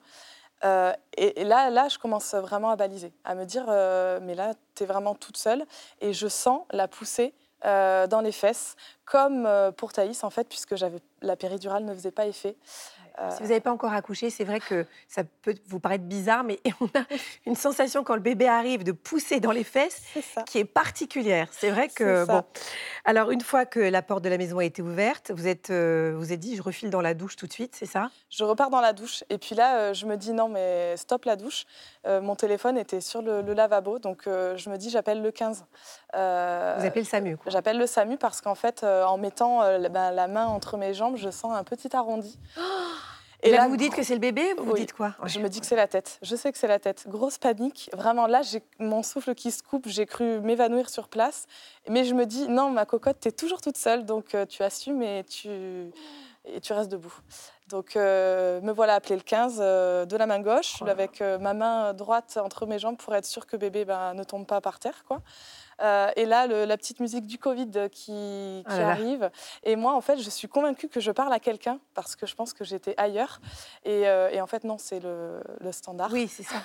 Euh, 0.64 0.94
et, 1.18 1.44
là, 1.44 1.70
là, 1.70 1.88
je 1.90 1.98
commence 1.98 2.34
vraiment 2.34 2.70
à 2.70 2.76
baliser, 2.76 3.14
à 3.24 3.36
me 3.36 3.46
dire, 3.46 3.66
euh, 3.70 4.20
mais 4.22 4.36
là, 4.36 4.54
tu 4.76 4.84
es 4.84 4.86
vraiment 4.86 5.16
toute 5.16 5.38
seule. 5.38 5.66
Et 6.02 6.14
je 6.14 6.28
sens 6.28 6.62
la 6.72 6.88
poussée 6.88 7.34
euh, 7.66 8.08
dans 8.08 8.22
les 8.22 8.32
fesses, 8.32 8.76
comme 9.12 9.46
euh, 9.46 9.72
pour 9.72 9.92
Thaïs, 9.92 10.24
en 10.24 10.30
fait, 10.30 10.48
puisque 10.48 10.76
la 11.22 11.36
péridurale 11.36 11.84
ne 11.86 11.94
faisait 11.94 12.12
pas 12.12 12.26
effet. 12.28 12.56
Euh, 13.20 13.30
Si 13.32 13.42
vous 13.42 13.50
n'avez 13.50 13.60
pas 13.60 13.72
encore 13.72 13.92
accouché, 13.92 14.30
c'est 14.30 14.46
vrai 14.46 14.62
que 14.62 14.86
ça 15.10 15.24
peut 15.42 15.54
vous 15.68 15.80
paraître 15.82 16.06
bizarre, 16.06 16.44
mais 16.46 16.60
on 16.80 16.86
a 16.86 17.04
une 17.46 17.56
sensation 17.56 18.04
quand 18.04 18.14
le 18.16 18.22
bébé 18.22 18.48
arrive 18.48 18.84
de 18.86 18.94
pousser 18.94 19.42
dans 19.42 19.52
les 19.52 19.66
fesses 19.66 20.04
qui 20.46 20.60
est 20.60 20.64
particulière. 20.66 21.48
C'est 21.52 21.70
vrai 21.70 21.90
que 21.90 22.24
bon. 22.26 22.44
Alors 23.04 23.32
une 23.32 23.42
fois 23.42 23.66
que 23.66 23.80
la 23.82 24.02
porte 24.02 24.24
de 24.24 24.30
la 24.30 24.38
maison 24.38 24.60
a 24.60 24.64
été 24.64 24.82
ouverte, 24.82 25.32
vous 25.36 25.48
êtes 25.48 25.70
euh, 25.70 26.14
vous 26.16 26.32
êtes 26.32 26.40
dit 26.40 26.56
je 26.56 26.62
refile 26.62 26.90
dans 26.92 27.02
la 27.02 27.14
douche 27.14 27.36
tout 27.36 27.48
de 27.48 27.52
suite, 27.52 27.76
c'est 27.76 27.86
ça? 27.88 28.10
Je 28.30 28.44
repars 28.46 28.70
dans 28.70 28.80
la 28.80 28.94
douche 28.94 29.24
et 29.30 29.38
puis 29.38 29.54
là, 29.56 29.80
euh, 29.80 29.94
je 29.94 30.06
me 30.06 30.16
dis 30.16 30.32
non, 30.32 30.48
mais 30.48 30.96
stop 30.96 31.26
la 31.26 31.36
douche. 31.36 31.66
Euh, 32.08 32.22
mon 32.22 32.36
téléphone 32.36 32.78
était 32.78 33.02
sur 33.02 33.22
le, 33.22 33.42
le 33.42 33.54
lavabo, 33.54 34.00
donc 34.00 34.28
euh, 34.28 34.56
je 34.56 34.70
me 34.70 34.78
dis 34.78 34.90
j'appelle 34.90 35.22
le 35.22 35.32
15. 35.32 35.66
Euh, 36.16 36.76
Vous 36.80 36.86
appelez 36.86 37.02
le 37.02 37.08
SAMU. 37.08 37.38
J'appelle 37.48 37.78
le 37.78 37.86
SAMU 37.88 38.18
parce 38.18 38.40
qu'en 38.40 38.56
fait, 38.56 38.86
euh, 39.00 39.06
en 39.08 39.18
mettant 39.18 39.62
euh, 39.64 39.78
la- 39.78 39.90
ben, 39.90 40.12
la 40.12 40.28
main 40.28 40.48
entre 40.48 40.78
mes 40.78 40.94
jambes, 40.94 41.16
je 41.18 41.30
sens 41.30 41.54
un 41.54 41.64
petit 41.64 41.96
arrondi. 41.96 42.38
Et 43.42 43.52
là, 43.52 43.64
vous 43.64 43.70
vous 43.72 43.78
dites 43.78 43.96
que 43.96 44.04
c'est 44.04 44.16
le 44.16 44.20
bébé, 44.20 44.54
vous 44.58 44.72
Oui. 44.74 44.82
dites 44.82 44.92
quoi 44.92 45.16
Ouais. 45.24 45.30
Je 45.30 45.40
me 45.40 45.48
dis 45.48 45.62
que 45.62 45.66
c'est 45.66 45.78
la 45.78 45.88
tête. 45.88 46.20
Je 46.22 46.36
sais 46.36 46.52
que 46.52 46.58
c'est 46.58 46.68
la 46.68 46.78
tête. 46.78 47.06
Grosse 47.08 47.38
panique. 47.38 47.90
Vraiment, 47.94 48.28
là, 48.28 48.42
j'ai 48.42 48.62
mon 48.80 49.02
souffle 49.02 49.34
qui 49.34 49.52
se 49.52 49.64
coupe. 49.64 49.88
J'ai 49.88 50.06
cru 50.06 50.42
m'évanouir 50.42 50.90
sur 50.90 51.08
place. 51.08 51.46
Mais 51.88 52.04
je 52.04 52.14
me 52.14 52.26
dis, 52.26 52.50
non, 52.50 52.70
ma 52.70 52.86
cocotte, 52.86 53.22
tu 53.22 53.30
es 53.30 53.32
toujours 53.32 53.62
toute 53.62 53.78
seule. 53.78 54.04
Donc, 54.06 54.36
euh, 54.36 54.46
tu 54.46 54.62
assumes 54.62 55.02
et 55.02 55.24
tu, 55.24 55.50
et 56.44 56.60
tu 56.62 56.74
restes 56.74 56.92
debout. 56.92 57.14
Donc, 57.70 57.96
euh, 57.96 58.60
me 58.60 58.74
voilà 58.74 58.96
appelé 58.96 59.16
le 59.16 59.22
15 59.22 59.60
euh, 59.62 60.06
de 60.06 60.18
la 60.18 60.26
main 60.26 60.42
gauche, 60.42 60.76
Oh 60.82 60.88
avec 60.90 61.22
ma 61.22 61.54
main 61.54 61.94
droite 61.94 62.38
entre 62.44 62.66
mes 62.66 62.78
jambes 62.80 62.98
pour 62.98 63.16
être 63.16 63.26
sûre 63.26 63.46
que 63.48 63.56
bébé 63.56 63.86
ben, 63.86 64.16
ne 64.16 64.24
tombe 64.26 64.46
pas 64.48 64.60
par 64.60 64.80
terre. 64.80 65.06
Quoi. 65.08 65.22
Euh, 65.82 66.12
et 66.16 66.26
là, 66.26 66.46
le- 66.48 66.66
la 66.66 66.78
petite 66.78 67.00
musique 67.00 67.26
du 67.26 67.38
Covid 67.38 67.72
qui, 67.92 68.12
qui 68.12 68.64
Ah 68.66 68.78
là 68.78 68.80
là. 68.80 68.90
arrive. 68.90 69.32
Et 69.64 69.76
moi, 69.76 69.94
en 69.94 70.02
fait, 70.02 70.18
je 70.18 70.30
suis 70.30 70.48
convaincue 70.48 70.90
que 70.90 71.00
je 71.00 71.12
parle 71.12 71.32
à 71.34 71.40
quelqu'un 71.40 71.80
parce 71.94 72.16
que 72.16 72.26
je 72.26 72.36
pense 72.36 72.54
que 72.54 72.64
j'étais 72.64 72.94
ailleurs. 72.98 73.40
Et, 73.86 74.08
euh, 74.08 74.30
et 74.30 74.42
en 74.42 74.48
fait, 74.48 74.64
non, 74.64 74.78
c'est 74.78 75.00
le, 75.00 75.42
le 75.62 75.72
standard. 75.72 76.10
Oui, 76.12 76.28
c'est 76.28 76.44
ça. 76.44 76.56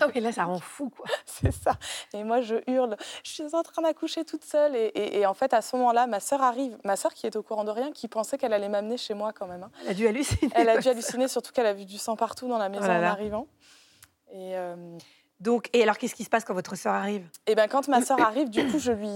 Ah 0.00 0.06
oui, 0.14 0.18
là 0.22 0.32
ça 0.32 0.44
rend 0.44 0.58
fou 0.60 0.88
quoi. 0.88 1.04
C'est 1.26 1.52
ça. 1.52 1.72
Et 2.14 2.24
moi, 2.24 2.40
je 2.40 2.54
hurle. 2.68 2.96
Je 3.22 3.30
suis 3.32 3.54
en 3.54 3.62
train 3.62 3.82
d'accoucher 3.82 4.24
toute 4.24 4.42
seule. 4.42 4.74
Et, 4.74 4.86
et- 4.86 5.18
et 5.20 5.26
en 5.26 5.34
fait, 5.34 5.52
à 5.52 5.60
ce 5.60 5.76
moment-là, 5.76 6.06
ma 6.06 6.20
sœur 6.20 6.40
arrive. 6.40 6.78
Ma 6.84 6.96
sœur 6.96 7.12
qui 7.12 7.26
est 7.26 7.36
au 7.36 7.42
courant 7.42 7.64
de 7.64 7.70
rien, 7.70 7.92
qui 7.92 8.08
pensait 8.08 8.38
qu'elle 8.38 8.54
allait 8.54 8.70
m'amener 8.70 8.96
chez 8.96 9.12
moi 9.12 9.34
quand 9.34 9.46
même. 9.46 9.62
hein. 9.62 9.70
Elle 9.82 9.90
a 9.90 9.94
dû 9.94 10.08
halluciner. 10.08 10.50
Elle 10.54 10.70
a 10.70 10.78
dû 10.78 10.88
halluciner, 10.88 11.28
surtout 11.28 11.52
qu'elle 11.52 11.66
a 11.66 11.74
vu 11.74 11.84
du 11.84 11.98
sang 11.98 12.16
partout 12.16 12.48
dans 12.48 12.56
la 12.56 12.70
maison 12.70 12.84
Oh 12.86 12.88
là 12.88 12.98
en 12.98 13.02
arrivant. 13.12 13.46
Et, 14.32 14.56
euh, 14.56 14.74
Donc 15.40 15.68
et 15.72 15.82
alors 15.82 15.98
qu'est-ce 15.98 16.14
qui 16.14 16.24
se 16.24 16.30
passe 16.30 16.44
quand 16.44 16.54
votre 16.54 16.76
sœur 16.76 16.94
arrive? 16.94 17.26
Et 17.46 17.54
ben 17.54 17.68
quand 17.68 17.88
ma 17.88 18.00
sœur 18.02 18.20
arrive, 18.26 18.50
du 18.50 18.66
coup, 18.70 18.78
je 18.78 18.92
lui, 18.92 19.10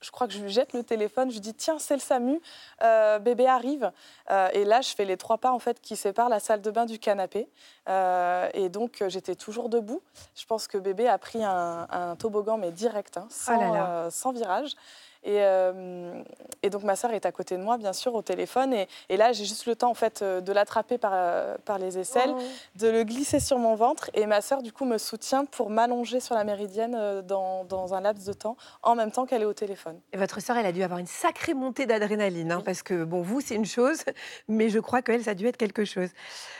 je 0.00 0.10
crois 0.10 0.26
que 0.28 0.32
je 0.32 0.40
lui 0.40 0.50
jette 0.50 0.72
le 0.72 0.82
téléphone. 0.84 1.28
Je 1.30 1.34
lui 1.34 1.40
dis 1.40 1.54
tiens, 1.54 1.78
c'est 1.78 1.94
le 1.94 2.00
SAMU, 2.00 2.40
euh, 2.82 3.18
bébé 3.18 3.46
arrive. 3.46 3.90
Euh, 4.30 4.48
et 4.52 4.64
là, 4.64 4.80
je 4.80 4.94
fais 4.94 5.04
les 5.04 5.16
trois 5.16 5.38
pas 5.38 5.52
en 5.52 5.58
fait 5.58 5.80
qui 5.80 5.96
séparent 5.96 6.28
la 6.28 6.40
salle 6.40 6.62
de 6.62 6.70
bain 6.70 6.86
du 6.86 6.98
canapé. 6.98 7.48
Euh, 7.88 8.48
et 8.54 8.68
donc, 8.68 9.02
j'étais 9.08 9.34
toujours 9.34 9.68
debout. 9.68 10.00
Je 10.36 10.46
pense 10.46 10.68
que 10.68 10.78
bébé 10.78 11.08
a 11.08 11.18
pris 11.18 11.42
un, 11.44 11.86
un 11.90 12.16
toboggan 12.16 12.56
mais 12.58 12.70
direct, 12.70 13.16
hein, 13.16 13.26
sans, 13.30 13.56
Oh 13.56 13.60
là 13.60 13.72
là. 13.72 14.10
sans 14.10 14.32
virage. 14.32 14.74
Et, 15.28 15.42
euh, 15.42 16.22
et, 16.62 16.70
donc 16.70 16.84
ma 16.84 16.96
sœur 16.96 17.10
est 17.10 17.26
à 17.26 17.32
côté 17.32 17.58
de 17.58 17.62
moi, 17.62 17.76
bien 17.76 17.92
sûr, 17.92 18.14
au 18.14 18.22
téléphone. 18.22 18.72
Et, 18.72 18.88
et 19.10 19.18
là, 19.18 19.32
j'ai 19.32 19.44
juste 19.44 19.66
le 19.66 19.76
temps 19.76 19.90
en 19.90 19.94
fait 19.94 20.24
de 20.24 20.52
l'attraper 20.52 20.96
par, 20.96 21.12
par 21.66 21.78
les 21.78 21.98
aisselles, 21.98 22.32
oh. 22.34 22.42
de 22.76 22.88
le 22.88 23.04
glisser 23.04 23.38
sur 23.38 23.58
mon 23.58 23.74
ventre. 23.74 24.10
Et 24.14 24.24
ma 24.24 24.40
sœur, 24.40 24.62
du 24.62 24.72
coup, 24.72 24.86
me 24.86 24.96
soutient 24.96 25.44
pour 25.44 25.68
m'allonger 25.68 26.20
sur 26.20 26.34
la 26.34 26.44
méridienne 26.44 27.20
dans, 27.26 27.64
dans, 27.64 27.92
un 27.92 28.00
laps 28.00 28.26
de 28.26 28.32
temps, 28.32 28.56
en 28.82 28.94
même 28.94 29.10
temps 29.10 29.26
qu'elle 29.26 29.42
est 29.42 29.46
au 29.46 29.52
téléphone. 29.52 30.00
Et 30.14 30.16
votre 30.16 30.40
sœur, 30.40 30.56
elle 30.56 30.64
a 30.64 30.72
dû 30.72 30.82
avoir 30.82 30.98
une 30.98 31.06
sacrée 31.06 31.52
montée 31.52 31.84
d'adrénaline, 31.84 32.50
hein, 32.50 32.62
parce 32.64 32.82
que 32.82 33.04
bon, 33.04 33.20
vous, 33.20 33.42
c'est 33.42 33.54
une 33.54 33.66
chose, 33.66 33.98
mais 34.48 34.70
je 34.70 34.78
crois 34.78 35.02
qu'elle, 35.02 35.24
ça 35.24 35.32
a 35.32 35.34
dû 35.34 35.46
être 35.46 35.58
quelque 35.58 35.84
chose. 35.84 36.08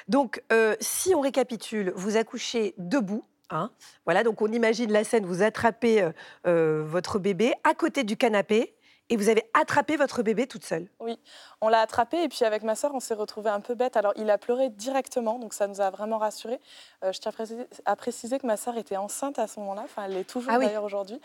Donc, 0.09 0.43
si 0.81 1.15
on 1.15 1.21
récapitule, 1.21 1.95
vous 1.97 2.19
accouchez 2.19 2.75
debout. 2.77 3.25
Hein, 3.50 3.71
voilà, 4.05 4.25
donc 4.25 4.43
on 4.43 4.52
imagine 4.52 4.93
la 4.93 5.05
scène, 5.05 5.25
vous 5.25 5.43
attrapez 5.43 6.02
euh, 6.02 6.11
euh, 6.47 6.85
votre 6.87 7.19
bébé 7.19 7.55
à 7.64 7.73
côté 7.75 8.05
du 8.05 8.17
canapé 8.17 8.75
et 9.09 9.17
vous 9.17 9.31
avez 9.31 9.43
attrapé 9.55 9.97
votre 9.97 10.23
bébé 10.23 10.47
toute 10.47 10.67
seule. 10.67 10.87
Oui, 11.00 11.19
on 11.62 11.69
l'a 11.69 11.81
attrapé 11.81 12.23
et 12.23 12.28
puis 12.28 12.45
avec 12.45 12.62
ma 12.62 12.75
soeur, 12.75 12.95
on 12.95 13.00
s'est 13.00 13.14
retrouvé 13.14 13.49
un 13.49 13.61
peu 13.61 13.75
bête. 13.75 13.97
Alors 13.97 14.12
il 14.17 14.28
a 14.28 14.37
pleuré 14.37 14.69
directement, 14.69 15.38
donc 15.38 15.55
ça 15.55 15.67
nous 15.67 15.81
a 15.81 15.88
vraiment 15.88 16.19
rassurés. 16.19 16.61
Euh, 17.02 17.11
je 17.11 17.21
tiens 17.21 17.33
à 17.87 17.97
préciser, 17.97 18.38
que 18.38 18.47
ma 18.47 18.59
soeur 18.59 18.76
était 18.76 18.99
enceinte 18.99 19.38
à 19.38 19.47
ce 19.47 19.61
moment-là, 19.61 19.83
enfin 19.85 20.05
elle 20.05 20.12
l'est 20.12 20.25
toujours 20.25 20.52
ah 20.55 20.59
d'ailleurs 20.59 20.85
aujourd'hui. 20.85 21.21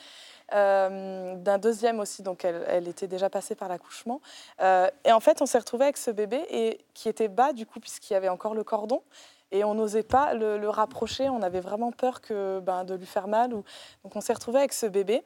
D'un 0.51 1.57
deuxième 1.57 1.99
aussi, 1.99 2.21
donc 2.21 2.45
elle, 2.45 2.63
elle, 2.67 2.87
était 2.87 3.07
déjà 3.07 3.29
passée 3.29 3.55
par 3.55 3.67
l'accouchement. 3.67 4.21
et 4.61 5.11
en 5.11 5.19
fait, 5.19 5.41
on 5.41 5.47
s'est 5.47 5.57
retrouvé 5.57 5.85
avec 5.85 5.97
ce 5.97 6.11
bébé 6.11 6.45
et 6.49 6.79
qui 6.93 7.09
était 7.09 7.27
bas 7.27 7.53
du 7.53 7.65
coup 7.65 7.79
puisqu'il 7.79 8.13
y 8.13 8.15
avait 8.15 8.29
encore 8.29 8.53
le 8.53 8.63
cordon 8.63 9.01
et 9.53 9.63
on 9.63 9.75
n'osait 9.75 10.03
pas 10.03 10.33
le, 10.33 10.67
rapprocher. 10.67 11.29
On 11.29 11.41
avait 11.41 11.61
vraiment 11.61 11.91
peur 11.91 12.19
que, 12.19 12.59
ben, 12.59 12.83
de 12.83 12.95
lui 12.95 13.05
faire 13.05 13.27
mal. 13.27 13.53
Ou... 13.53 13.63
Donc 14.03 14.15
on 14.15 14.21
s'est 14.21 14.33
retrouvé 14.33 14.59
avec 14.59 14.73
ce 14.73 14.87
bébé. 14.87 15.23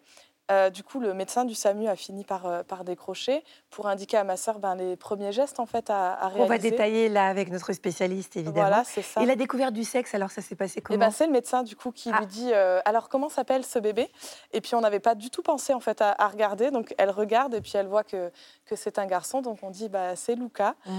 Euh, 0.50 0.70
du 0.70 0.82
coup, 0.82 1.01
le 1.01 1.13
médecin 1.13 1.44
du 1.44 1.54
SAMU 1.54 1.88
a 1.88 1.98
fini 1.98 2.24
par, 2.24 2.46
euh, 2.46 2.63
par 2.63 2.86
décrocher 2.86 3.44
pour 3.70 3.88
indiquer 3.88 4.16
à 4.16 4.24
ma 4.24 4.38
sœur 4.38 4.60
ben, 4.60 4.75
les 4.75 4.96
premiers 4.96 5.34
gestes 5.34 5.60
en 5.60 5.66
fait 5.66 5.89
à, 5.89 6.16
réaliser. 6.22 6.42
On 6.42 6.46
va 6.48 6.58
détailler 6.58 7.10
là 7.10 7.27
avec 7.27 7.51
notre 7.51 7.74
spécialiste 7.74 8.38
évidemment. 8.38 8.56
Voilà, 8.56 8.84
c'est 8.86 9.01
ça. 9.01 9.22
Et 9.22 9.25
la 9.25 9.36
découverte 9.36 9.74
du 9.74 9.84
sexe, 9.84 10.16
alors 10.16 10.32
ça 10.32 10.42
s'est 10.42 10.56
passé 10.56 10.75
eh 10.77 10.82
comment? 10.82 11.00
ben, 11.00 11.12
C'est 11.12 11.25
le 11.25 11.34
médecin 11.34 11.63
du 11.63 11.75
coup 11.75 11.92
qui 11.92 12.10
ah. 12.13 12.20
lui 12.20 12.27
dit 12.27 12.51
euh, 12.54 12.80
alors 12.86 13.10
comment 13.10 13.27
s'appelle 13.27 13.66
ce 13.66 13.77
bébé? 13.77 14.10
Et 14.54 14.62
puis 14.62 14.75
on 14.75 14.82
n'avait 14.82 15.01
pas 15.01 15.16
du 15.16 15.30
tout 15.30 15.42
pensé 15.42 15.74
en 15.74 15.82
fait 15.82 16.01
à, 16.01 16.16
regarder. 16.27 16.72
Donc 16.72 16.96
elle 16.98 17.10
regarde 17.10 17.54
et 17.54 17.60
puis 17.60 17.74
elle 17.75 17.88
voit 17.88 18.04
que, 18.04 18.32
que 18.66 18.77
c'est 18.77 19.00
un 19.00 19.06
garçon. 19.06 19.42
Donc 19.42 19.60
on 19.63 19.70
dit 19.70 19.89
bah, 19.89 20.16
c'est 20.16 20.36
Luca. 20.36 20.75
Mmh. 20.86 20.92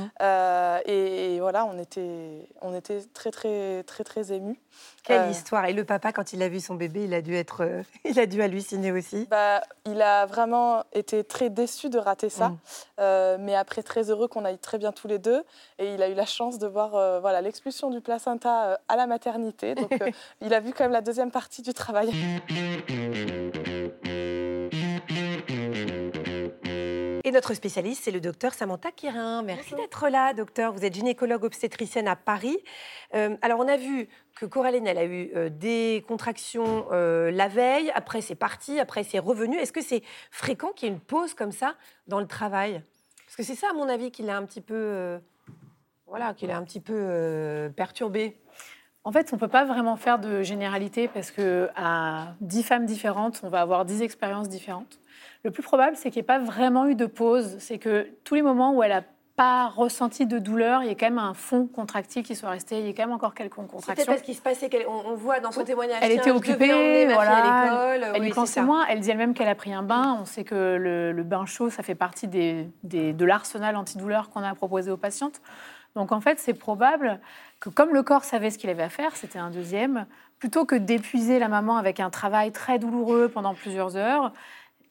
Et, 0.84 1.38
voilà, 1.40 1.64
on 1.64 1.78
était, 1.78 2.48
on 2.60 2.74
était 2.74 3.00
très 3.14 3.30
très 3.30 3.82
très 3.84 4.04
très 4.04 4.32
émus. 4.32 4.60
Quelle 5.04 5.30
histoire 5.30 5.64
Et 5.64 5.72
le 5.72 5.84
papa, 5.84 6.12
quand 6.12 6.34
il 6.34 6.42
a 6.42 6.48
vu 6.48 6.60
son 6.60 6.74
bébé, 6.74 7.04
il 7.04 7.14
a 7.14 7.22
dû 7.22 7.34
être, 7.34 7.66
il 8.04 8.20
a 8.20 8.26
dû 8.26 8.42
halluciner 8.42 8.92
aussi. 8.92 9.26
Bah, 9.30 9.37
bah, 9.38 9.62
il 9.86 10.02
a 10.02 10.26
vraiment 10.26 10.82
été 10.92 11.22
très 11.22 11.48
déçu 11.48 11.90
de 11.90 11.98
rater 11.98 12.28
ça, 12.28 12.48
mm. 12.48 12.58
euh, 12.98 13.36
mais 13.38 13.54
après 13.54 13.84
très 13.84 14.10
heureux 14.10 14.26
qu'on 14.26 14.44
aille 14.44 14.58
très 14.58 14.78
bien 14.78 14.90
tous 14.90 15.06
les 15.06 15.18
deux. 15.18 15.44
Et 15.78 15.94
il 15.94 16.02
a 16.02 16.08
eu 16.08 16.14
la 16.14 16.26
chance 16.26 16.58
de 16.58 16.66
voir 16.66 16.96
euh, 16.96 17.20
voilà 17.20 17.40
l'expulsion 17.40 17.88
du 17.88 18.00
placenta 18.00 18.64
euh, 18.64 18.76
à 18.88 18.96
la 18.96 19.06
maternité. 19.06 19.76
Donc 19.76 19.90
il 20.40 20.52
a 20.54 20.60
vu 20.60 20.72
quand 20.72 20.82
même 20.82 20.92
la 20.92 21.02
deuxième 21.02 21.30
partie 21.30 21.62
du 21.62 21.72
travail. 21.72 22.10
Et 27.28 27.30
notre 27.30 27.52
spécialiste, 27.52 28.04
c'est 28.04 28.10
le 28.10 28.22
docteur 28.22 28.54
Samantha 28.54 28.90
Quirin. 28.90 29.42
Merci 29.42 29.74
d'être 29.74 30.08
là, 30.08 30.32
docteur. 30.32 30.72
Vous 30.72 30.82
êtes 30.86 30.94
gynécologue 30.94 31.44
obstétricienne 31.44 32.08
à 32.08 32.16
Paris. 32.16 32.56
Euh, 33.14 33.36
alors, 33.42 33.60
on 33.60 33.68
a 33.68 33.76
vu 33.76 34.08
que 34.34 34.46
Coraline, 34.46 34.86
elle 34.86 34.96
a 34.96 35.04
eu 35.04 35.30
euh, 35.36 35.50
des 35.50 36.02
contractions 36.08 36.86
euh, 36.90 37.30
la 37.30 37.48
veille, 37.48 37.92
après 37.94 38.22
c'est 38.22 38.34
parti, 38.34 38.80
après 38.80 39.02
c'est 39.02 39.18
revenu. 39.18 39.58
Est-ce 39.58 39.74
que 39.74 39.82
c'est 39.82 40.02
fréquent 40.30 40.72
qu'il 40.72 40.88
y 40.88 40.90
ait 40.90 40.94
une 40.94 41.02
pause 41.02 41.34
comme 41.34 41.52
ça 41.52 41.74
dans 42.06 42.18
le 42.18 42.26
travail? 42.26 42.82
Parce 43.26 43.36
que 43.36 43.42
c'est 43.42 43.56
ça, 43.56 43.68
à 43.72 43.74
mon 43.74 43.90
avis, 43.90 44.10
qu'il 44.10 44.26
est 44.30 44.32
un 44.32 44.46
petit 44.46 44.62
peu, 44.62 45.20
voilà, 46.06 46.32
qu'il 46.32 46.48
est 46.48 46.54
un 46.54 46.64
petit 46.64 46.80
peu 46.80 47.70
perturbé. 47.76 48.40
En 49.04 49.12
fait, 49.12 49.28
on 49.34 49.36
ne 49.36 49.40
peut 49.40 49.48
pas 49.48 49.66
vraiment 49.66 49.96
faire 49.96 50.18
de 50.18 50.42
généralité 50.42 51.08
parce 51.08 51.30
que 51.30 51.68
à 51.76 52.36
10 52.40 52.62
femmes 52.62 52.86
différentes, 52.86 53.40
on 53.42 53.50
va 53.50 53.60
avoir 53.60 53.84
10 53.84 54.00
expériences 54.00 54.48
différentes. 54.48 54.98
Le 55.44 55.50
plus 55.50 55.62
probable, 55.62 55.96
c'est 55.96 56.10
qu'il 56.10 56.20
n'y 56.20 56.24
ait 56.24 56.26
pas 56.26 56.38
vraiment 56.38 56.86
eu 56.86 56.94
de 56.94 57.06
pause. 57.06 57.56
C'est 57.58 57.78
que 57.78 58.08
tous 58.24 58.34
les 58.34 58.42
moments 58.42 58.74
où 58.74 58.82
elle 58.82 58.90
n'a 58.90 59.02
pas 59.38 59.68
ressenti 59.68 60.26
de 60.26 60.40
douleur, 60.40 60.82
il 60.82 60.88
y 60.88 60.90
a 60.90 60.96
quand 60.96 61.06
même 61.06 61.18
un 61.18 61.32
fond 61.32 61.68
contractile 61.68 62.24
qui 62.24 62.34
soit 62.34 62.50
resté, 62.50 62.80
il 62.80 62.86
y 62.86 62.90
a 62.90 62.92
quand 62.92 63.04
même 63.04 63.14
encore 63.14 63.34
quelques 63.34 63.54
contractions. 63.54 63.94
Peut-être 63.94 64.08
parce 64.08 64.22
qu'il 64.22 64.34
se 64.34 64.42
passait, 64.42 64.68
on, 64.88 65.14
voit 65.14 65.38
dans 65.38 65.52
son 65.52 65.62
témoignage. 65.62 66.00
Elle 66.02 66.10
était 66.10 66.32
occupée, 66.32 67.06
voilà. 67.06 67.94
Elle 68.16 68.26
y 68.26 68.30
pensait 68.30 68.62
moins. 68.62 68.84
Elle 68.86 68.98
dit 68.98 69.10
elle-même 69.10 69.34
qu'elle 69.34 69.48
a 69.48 69.54
pris 69.54 69.72
un 69.72 69.84
bain. 69.84 70.18
On 70.20 70.24
sait 70.24 70.42
que 70.42 70.76
le, 70.76 71.22
bain 71.22 71.46
chaud, 71.46 71.70
ça 71.70 71.84
fait 71.84 71.94
partie 71.94 72.26
des, 72.26 72.68
de 72.82 73.24
l'arsenal 73.24 73.76
antidouleur 73.76 74.30
qu'on 74.30 74.42
a 74.42 74.52
proposé 74.56 74.90
aux 74.90 74.96
patientes. 74.96 75.40
Donc 75.94 76.10
en 76.10 76.20
fait, 76.20 76.40
c'est 76.40 76.54
probable 76.54 77.20
que 77.60 77.68
comme 77.68 77.94
le 77.94 78.02
corps 78.02 78.24
savait 78.24 78.50
ce 78.50 78.58
qu'il 78.58 78.70
avait 78.70 78.82
à 78.82 78.88
faire, 78.88 79.14
c'était 79.14 79.38
un 79.38 79.50
deuxième, 79.50 80.06
plutôt 80.38 80.64
que 80.64 80.74
d'épuiser 80.74 81.38
la 81.38 81.48
maman 81.48 81.76
avec 81.76 82.00
un 82.00 82.10
travail 82.10 82.50
très 82.50 82.78
douloureux 82.78 83.28
pendant 83.28 83.54
plusieurs 83.54 83.96
heures, 83.96 84.32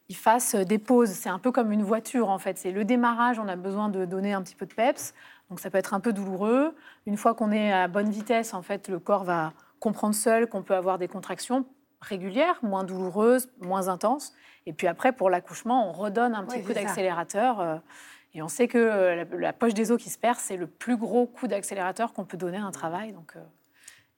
il 0.10 0.16
fasse 0.16 0.56
des 0.56 0.78
pauses. 0.78 1.10
C'est 1.10 1.30
un 1.30 1.40
peu 1.40 1.52
comme 1.52 1.72
une 1.72 1.84
voiture 1.84 2.30
en 2.30 2.40
fait. 2.40 2.58
C'est 2.58 2.72
le 2.72 2.86
démarrage, 2.86 3.40
on 3.40 3.48
a 3.48 3.56
besoin 3.56 3.90
de 3.90 4.06
donner 4.06 4.34
un 4.34 4.42
petit 4.42 4.56
peu 4.56 4.66
de 4.66 4.74
peps. 4.74 5.14
Donc 5.50 5.60
ça 5.60 5.70
peut 5.70 5.78
être 5.78 5.94
un 5.94 6.00
peu 6.00 6.14
douloureux. 6.14 6.76
Une 7.06 7.18
fois 7.18 7.34
qu'on 7.34 7.52
est 7.52 7.72
à 7.72 7.88
bonne 7.88 8.10
vitesse, 8.10 8.54
en 8.54 8.62
fait, 8.62 8.90
le 8.90 9.00
corps 9.00 9.24
va 9.24 9.54
comprendre 9.80 10.16
seul 10.16 10.48
qu'on 10.48 10.64
peut 10.64 10.76
avoir 10.76 10.98
des 10.98 11.08
contractions 11.08 11.66
régulières, 12.02 12.60
moins 12.64 12.84
douloureuses, 12.84 13.50
moins 13.62 13.88
intenses. 13.88 14.34
Et 14.66 14.74
puis 14.74 14.88
après, 14.88 15.14
pour 15.14 15.30
l'accouchement, 15.30 15.90
on 15.90 15.92
redonne 15.94 16.36
un 16.36 16.44
petit 16.44 16.62
coup 16.62 16.74
d'accélérateur. 16.74 17.60
Euh, 17.60 17.78
et 18.34 18.42
on 18.42 18.50
sait 18.50 18.68
que 18.68 18.78
euh, 18.78 19.26
la, 19.32 19.54
poche 19.54 19.74
des 19.74 19.92
os 19.92 20.02
qui 20.02 20.10
se 20.10 20.18
perd, 20.18 20.38
c'est 20.38 20.58
le 20.58 20.68
plus 20.68 20.98
gros 20.98 21.26
coup 21.26 21.48
d'accélérateur 21.48 22.14
qu'on 22.14 22.26
peut 22.26 22.38
donner 22.38 22.58
à 22.58 22.66
un 22.66 22.72
travail. 22.72 23.14
Donc, 23.14 23.36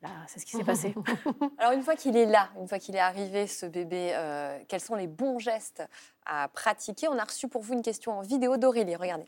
euh, 0.03 0.07
c'est 0.27 0.39
ce 0.39 0.45
qui 0.45 0.51
s'est 0.53 0.63
passé. 0.63 0.95
Alors 1.57 1.73
une 1.73 1.83
fois 1.83 1.95
qu'il 1.95 2.15
est 2.15 2.25
là, 2.25 2.49
une 2.59 2.67
fois 2.67 2.79
qu'il 2.79 2.95
est 2.95 2.99
arrivé, 2.99 3.47
ce 3.47 3.65
bébé, 3.65 4.11
euh, 4.13 4.57
quels 4.67 4.81
sont 4.81 4.95
les 4.95 5.07
bons 5.07 5.39
gestes 5.39 5.83
à 6.25 6.47
pratiquer? 6.47 7.07
On 7.07 7.17
a 7.17 7.23
reçu 7.23 7.47
pour 7.47 7.61
vous 7.61 7.73
une 7.73 7.81
question 7.81 8.17
en 8.17 8.21
vidéo 8.21 8.57
d'Aurélie, 8.57 8.95
regardez. 8.95 9.27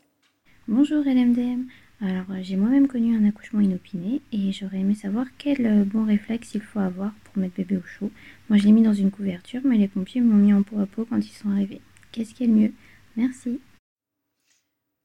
Bonjour 0.68 1.02
LMDM. 1.04 1.64
Alors 2.00 2.24
euh, 2.30 2.38
j'ai 2.40 2.56
moi-même 2.56 2.88
connu 2.88 3.16
un 3.16 3.28
accouchement 3.28 3.60
inopiné 3.60 4.22
et 4.32 4.50
j'aurais 4.52 4.78
aimé 4.78 4.94
savoir 4.94 5.26
quel 5.38 5.66
euh, 5.66 5.84
bon 5.84 6.04
réflexe 6.04 6.54
il 6.54 6.60
faut 6.60 6.80
avoir 6.80 7.12
pour 7.24 7.38
mettre 7.38 7.54
bébé 7.54 7.76
au 7.76 7.82
chaud. 7.82 8.10
Moi 8.48 8.58
je 8.58 8.64
l'ai 8.64 8.72
mis 8.72 8.82
dans 8.82 8.92
une 8.92 9.10
couverture 9.10 9.60
mais 9.64 9.76
les 9.76 9.88
pompiers 9.88 10.20
m'ont 10.20 10.36
mis 10.36 10.52
en 10.52 10.62
peau 10.62 10.80
à 10.80 10.86
peau 10.86 11.04
quand 11.08 11.18
ils 11.18 11.32
sont 11.32 11.50
arrivés. 11.50 11.80
Qu'est-ce 12.10 12.34
qui 12.34 12.44
est 12.44 12.48
le 12.48 12.54
mieux? 12.54 12.72
Merci. 13.16 13.60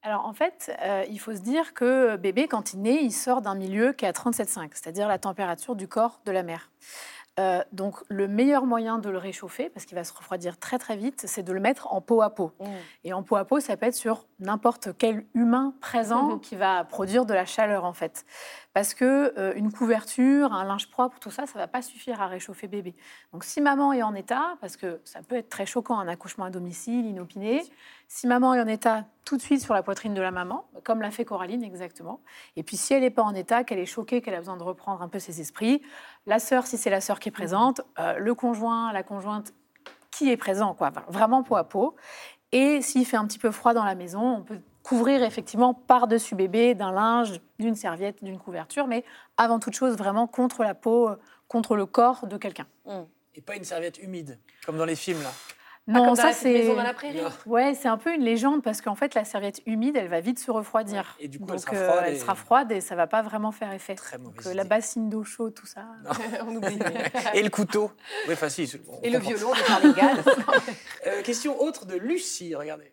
Alors 0.02 0.26
en 0.26 0.32
fait, 0.32 0.74
euh, 0.82 1.04
il 1.08 1.18
faut 1.18 1.34
se 1.34 1.40
dire 1.40 1.74
que 1.74 2.16
bébé, 2.16 2.46
quand 2.46 2.72
il 2.72 2.82
naît, 2.82 3.02
il 3.02 3.12
sort 3.12 3.42
d'un 3.42 3.54
milieu 3.54 3.92
qui 3.92 4.04
est 4.04 4.08
à 4.08 4.12
37,5, 4.12 4.70
c'est-à-dire 4.74 5.08
la 5.08 5.18
température 5.18 5.74
du 5.74 5.88
corps 5.88 6.20
de 6.24 6.32
la 6.32 6.42
mère. 6.42 6.70
Euh, 7.40 7.62
donc 7.72 7.96
le 8.08 8.28
meilleur 8.28 8.64
moyen 8.64 8.98
de 8.98 9.10
le 9.10 9.18
réchauffer, 9.18 9.70
parce 9.70 9.86
qu'il 9.86 9.96
va 9.96 10.04
se 10.04 10.12
refroidir 10.12 10.58
très 10.58 10.78
très 10.78 10.96
vite, 10.96 11.24
c'est 11.26 11.42
de 11.42 11.52
le 11.52 11.60
mettre 11.60 11.92
en 11.92 12.00
peau 12.00 12.22
à 12.22 12.34
peau. 12.34 12.52
Mmh. 12.60 12.66
Et 13.04 13.12
en 13.12 13.22
peau 13.22 13.36
à 13.36 13.44
peau, 13.44 13.60
ça 13.60 13.76
peut 13.76 13.86
être 13.86 13.94
sur 13.94 14.26
n'importe 14.40 14.90
quel 14.96 15.26
humain 15.34 15.74
présent 15.80 16.38
qui 16.38 16.54
va 16.54 16.84
produire 16.84 17.26
de 17.26 17.34
la 17.34 17.44
chaleur 17.44 17.84
en 17.84 17.92
fait. 17.92 18.24
Parce 18.72 18.94
que 18.94 19.34
euh, 19.36 19.52
une 19.56 19.72
couverture, 19.72 20.52
un 20.52 20.64
linge 20.64 20.90
propre, 20.90 21.18
tout 21.18 21.30
ça, 21.30 21.46
ça 21.46 21.58
va 21.58 21.66
pas 21.66 21.82
suffire 21.82 22.22
à 22.22 22.28
réchauffer 22.28 22.68
bébé. 22.68 22.94
Donc 23.32 23.42
si 23.42 23.60
maman 23.60 23.92
est 23.92 24.02
en 24.02 24.14
état, 24.14 24.56
parce 24.60 24.76
que 24.76 25.00
ça 25.04 25.20
peut 25.22 25.36
être 25.36 25.48
très 25.48 25.66
choquant 25.66 25.98
un 25.98 26.06
accouchement 26.06 26.44
à 26.44 26.50
domicile, 26.50 27.06
inopiné, 27.06 27.62
si 28.06 28.26
maman 28.26 28.54
est 28.54 28.60
en 28.60 28.68
état, 28.68 29.04
tout 29.24 29.36
de 29.36 29.42
suite 29.42 29.60
sur 29.60 29.74
la 29.74 29.82
poitrine 29.82 30.14
de 30.14 30.22
la 30.22 30.30
maman, 30.30 30.64
comme 30.84 31.02
l'a 31.02 31.10
fait 31.10 31.24
Coraline 31.24 31.64
exactement. 31.64 32.20
Et 32.56 32.62
puis 32.62 32.76
si 32.76 32.94
elle 32.94 33.02
n'est 33.02 33.10
pas 33.10 33.22
en 33.22 33.34
état, 33.34 33.64
qu'elle 33.64 33.80
est 33.80 33.86
choquée, 33.86 34.22
qu'elle 34.22 34.34
a 34.34 34.38
besoin 34.38 34.56
de 34.56 34.62
reprendre 34.62 35.02
un 35.02 35.08
peu 35.08 35.18
ses 35.18 35.40
esprits, 35.40 35.82
la 36.26 36.38
sœur, 36.38 36.66
si 36.66 36.78
c'est 36.78 36.90
la 36.90 37.00
sœur 37.00 37.18
qui 37.18 37.28
est 37.30 37.32
présente, 37.32 37.80
euh, 37.98 38.18
le 38.18 38.34
conjoint, 38.34 38.92
la 38.92 39.02
conjointe 39.02 39.52
qui 40.10 40.30
est 40.30 40.36
présent, 40.36 40.74
quoi, 40.74 40.90
vraiment 41.08 41.42
peau 41.42 41.56
à 41.56 41.64
peau. 41.64 41.94
Et 42.52 42.80
s'il 42.82 43.04
fait 43.04 43.16
un 43.16 43.26
petit 43.26 43.38
peu 43.38 43.50
froid 43.50 43.74
dans 43.74 43.84
la 43.84 43.94
maison, 43.94 44.36
on 44.38 44.42
peut 44.42 44.60
couvrir 44.82 45.22
effectivement 45.22 45.74
par-dessus 45.74 46.34
bébé 46.34 46.74
d'un 46.74 46.92
linge, 46.92 47.40
d'une 47.58 47.74
serviette, 47.74 48.24
d'une 48.24 48.38
couverture, 48.38 48.86
mais 48.86 49.04
avant 49.36 49.58
toute 49.58 49.74
chose 49.74 49.96
vraiment 49.96 50.26
contre 50.26 50.62
la 50.62 50.74
peau, 50.74 51.10
contre 51.46 51.76
le 51.76 51.84
corps 51.84 52.26
de 52.26 52.36
quelqu'un. 52.38 52.66
Et 53.34 53.42
pas 53.42 53.56
une 53.56 53.64
serviette 53.64 53.98
humide, 53.98 54.38
comme 54.64 54.78
dans 54.78 54.86
les 54.86 54.96
films 54.96 55.22
là. 55.22 55.30
Non, 55.88 56.14
ça 56.14 56.32
c'est. 56.34 56.68
dans 56.68 56.82
la 56.82 56.92
prairie. 56.92 57.20
Ouais, 57.46 57.72
c'est 57.74 57.88
un 57.88 57.96
peu 57.96 58.14
une 58.14 58.22
légende 58.22 58.62
parce 58.62 58.82
qu'en 58.82 58.94
fait 58.94 59.14
la 59.14 59.24
serviette 59.24 59.62
humide, 59.64 59.96
elle 59.96 60.08
va 60.08 60.20
vite 60.20 60.38
se 60.38 60.50
refroidir. 60.50 61.16
Et 61.18 61.28
du 61.28 61.38
coup, 61.40 61.48
elle, 61.50 61.58
sera 61.58 61.76
euh, 61.76 61.88
froide, 61.88 62.04
elle 62.06 62.18
sera 62.18 62.34
froide 62.34 62.72
et 62.72 62.80
ça 62.82 62.94
va 62.94 63.06
pas 63.06 63.22
vraiment 63.22 63.52
faire 63.52 63.72
effet. 63.72 63.94
Très 63.94 64.18
Donc, 64.18 64.34
euh, 64.46 64.52
La 64.52 64.64
bassine 64.64 65.08
d'eau 65.08 65.24
chaude, 65.24 65.54
tout 65.54 65.66
ça. 65.66 65.86
on 66.46 66.56
oublie. 66.56 66.78
et 67.32 67.42
le 67.42 67.48
couteau. 67.48 67.90
Oui, 68.28 68.36
facile. 68.36 68.68
Et 69.02 69.08
le 69.08 69.18
violon 69.18 69.50
de 69.50 69.92
Carl 69.92 70.18
euh, 70.18 70.97
Question 71.28 71.60
autre 71.60 71.84
de 71.84 71.94
Lucie, 71.94 72.54
regardez. 72.54 72.90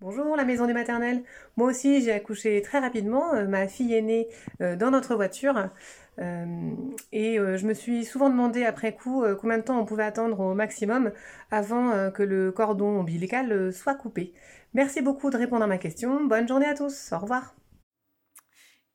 Bonjour 0.00 0.34
la 0.34 0.46
maison 0.46 0.66
des 0.66 0.72
maternelles. 0.72 1.22
Moi 1.58 1.68
aussi 1.68 2.00
j'ai 2.00 2.10
accouché 2.10 2.62
très 2.62 2.78
rapidement. 2.78 3.34
ma 3.46 3.68
fille 3.68 3.92
est 3.92 4.00
née 4.00 4.28
dans 4.60 4.90
notre 4.90 5.14
voiture. 5.14 5.68
et 6.16 7.36
je 7.36 7.66
me 7.66 7.74
suis 7.74 8.06
souvent 8.06 8.30
demandé 8.30 8.64
après 8.64 8.94
coup 8.94 9.22
combien 9.38 9.58
de 9.58 9.62
temps 9.62 9.78
on 9.78 9.84
pouvait 9.84 10.04
attendre 10.04 10.40
au 10.40 10.54
maximum 10.54 11.12
avant 11.50 12.10
que 12.10 12.22
le 12.22 12.50
cordon 12.50 12.98
ombilical 12.98 13.74
soit 13.74 13.94
coupé. 13.94 14.32
Merci 14.72 15.02
beaucoup 15.02 15.28
de 15.28 15.36
répondre 15.36 15.62
à 15.62 15.66
ma 15.66 15.76
question. 15.76 16.24
Bonne 16.24 16.48
journée 16.48 16.64
à 16.64 16.72
tous. 16.72 17.12
Au 17.12 17.18
revoir. 17.18 17.54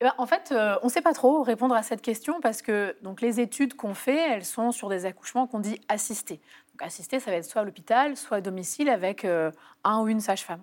Eh 0.01 0.05
ben, 0.05 0.13
en 0.17 0.25
fait, 0.25 0.53
on 0.81 0.85
ne 0.87 0.89
sait 0.89 1.03
pas 1.03 1.13
trop 1.13 1.43
répondre 1.43 1.75
à 1.75 1.83
cette 1.83 2.01
question 2.01 2.41
parce 2.41 2.63
que 2.63 2.97
donc, 3.03 3.21
les 3.21 3.39
études 3.39 3.75
qu'on 3.75 3.93
fait, 3.93 4.17
elles 4.17 4.43
sont 4.43 4.71
sur 4.71 4.89
des 4.89 5.05
accouchements 5.05 5.45
qu'on 5.45 5.59
dit 5.59 5.79
assistés. 5.87 6.41
Donc, 6.75 6.85
assistés, 6.85 7.21
ça 7.21 7.31
va 7.31 7.37
être 7.37 7.45
soit 7.45 7.61
à 7.61 7.63
l'hôpital, 7.63 8.17
soit 8.17 8.37
à 8.37 8.41
domicile 8.41 8.89
avec 8.89 9.25
un 9.25 10.01
ou 10.01 10.09
une 10.09 10.19
sage-femme. 10.19 10.61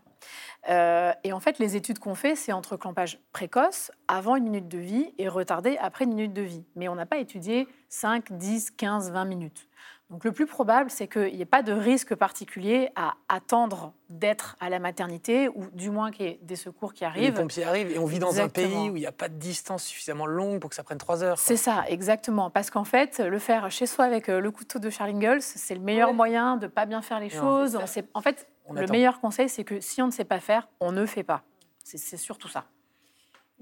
Euh, 0.69 1.13
et 1.25 1.33
en 1.33 1.41
fait, 1.41 1.59
les 1.59 1.77
études 1.77 1.99
qu'on 1.99 2.15
fait, 2.15 2.37
c'est 2.37 2.53
entre 2.53 2.77
clampage 2.77 3.19
précoce, 3.33 3.91
avant 4.09 4.37
une 4.37 4.45
minute 4.45 4.69
de 4.69 4.79
vie, 4.79 5.15
et 5.19 5.29
retardé 5.29 5.77
après 5.79 6.05
une 6.05 6.15
minute 6.15 6.33
de 6.33 6.43
vie. 6.43 6.65
Mais 6.77 6.89
on 6.89 6.95
n'a 6.95 7.07
pas 7.07 7.19
étudié 7.19 7.67
5, 7.89 8.33
10, 8.33 8.73
15, 8.73 9.11
20 9.11 9.25
minutes. 9.25 9.69
Donc 10.13 10.25
le 10.25 10.33
plus 10.33 10.45
probable, 10.45 10.91
c'est 10.91 11.09
qu'il 11.09 11.35
n'y 11.35 11.41
ait 11.41 11.47
pas 11.47 11.63
de 11.63 11.73
risque 11.73 12.15
particulier 12.15 12.91
à 12.97 13.15
attendre 13.31 13.95
d'être 14.11 14.59
à 14.61 14.69
la 14.69 14.79
maternité, 14.79 15.49
ou 15.49 15.65
du 15.73 15.89
moins 15.89 16.11
qu'il 16.11 16.27
y 16.27 16.29
ait 16.29 16.39
des 16.43 16.55
secours 16.55 16.93
qui 16.93 17.07
arrivent. 17.07 17.25
Les 17.25 17.33
pompiers 17.33 17.65
arrivent, 17.65 17.91
et 17.91 17.99
on 17.99 18.05
vit 18.05 18.19
dans 18.19 18.39
un 18.39 18.51
pays 18.51 18.91
où 18.91 18.97
il 18.99 19.01
n'y 19.01 19.07
a 19.07 19.13
pas 19.13 19.31
de 19.31 19.37
distance 19.37 19.85
suffisamment 19.85 20.27
longue 20.27 20.61
pour 20.61 20.69
que 20.69 20.77
ça 20.77 20.83
prenne 20.83 20.99
3 20.99 21.25
heures. 21.25 21.39
C'est 21.39 21.57
ça, 21.57 21.85
exactement. 21.89 22.51
Parce 22.51 22.69
qu'en 22.69 22.85
fait, 22.85 23.21
le 23.21 23.39
faire 23.39 23.71
chez 23.71 23.87
soi 23.87 24.05
avec 24.05 24.29
euh, 24.29 24.39
le 24.39 24.51
couteau 24.51 24.79
de 24.79 24.91
Charles 24.91 25.13
Ingalls, 25.13 25.41
c'est 25.41 25.75
le 25.75 25.81
meilleur 25.81 26.13
moyen 26.13 26.59
de 26.59 26.67
ne 26.67 26.71
pas 26.71 26.85
bien 26.85 27.01
faire 27.01 27.19
les 27.19 27.31
choses. 27.31 27.79
en 28.13 28.21
fait, 28.21 28.47
le 28.71 28.87
meilleur 28.89 29.19
conseil, 29.19 29.49
c'est 29.49 29.65
que 29.65 29.81
si 29.81 30.03
on 30.03 30.07
ne 30.09 30.13
sait 30.13 30.27
pas 30.27 30.41
faire, 30.41 30.69
on 30.81 30.93
ne 30.93 31.07
fait 31.07 31.25
pas. 31.25 31.43
C'est 31.83 32.19
surtout 32.19 32.49
ça. 32.49 32.67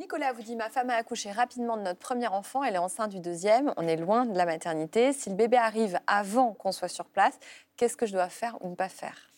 Nicolas 0.00 0.33
vous 0.33 0.40
dit 0.40 0.57
Ma 0.57 0.71
femme 0.71 0.88
a 0.88 0.95
accouché 0.95 1.30
rapidement 1.30 1.76
de 1.76 1.83
notre 1.83 1.99
premier 1.99 2.26
enfant, 2.26 2.64
elle 2.64 2.75
est 2.75 2.78
enceinte 2.78 3.11
du 3.11 3.21
deuxième, 3.21 3.75
on 3.76 3.87
est 3.87 3.99
loin 3.99 4.25
de 4.25 4.35
la 4.35 4.47
maternité. 4.47 5.12
Si 5.12 5.28
le 5.28 5.37
bébé 5.37 5.59
arrive 5.59 6.00
avant 6.07 6.54
qu'on 6.54 6.73
soit 6.73 6.88
sur 6.88 7.04
place, 7.04 7.38
qu'est-ce 7.76 7.99
que 7.99 8.07
je 8.07 8.12
dois 8.12 8.30
faire 8.30 8.57
ou 8.62 8.71
ne 8.71 8.75
pas 8.75 8.88
faire? 8.88 9.30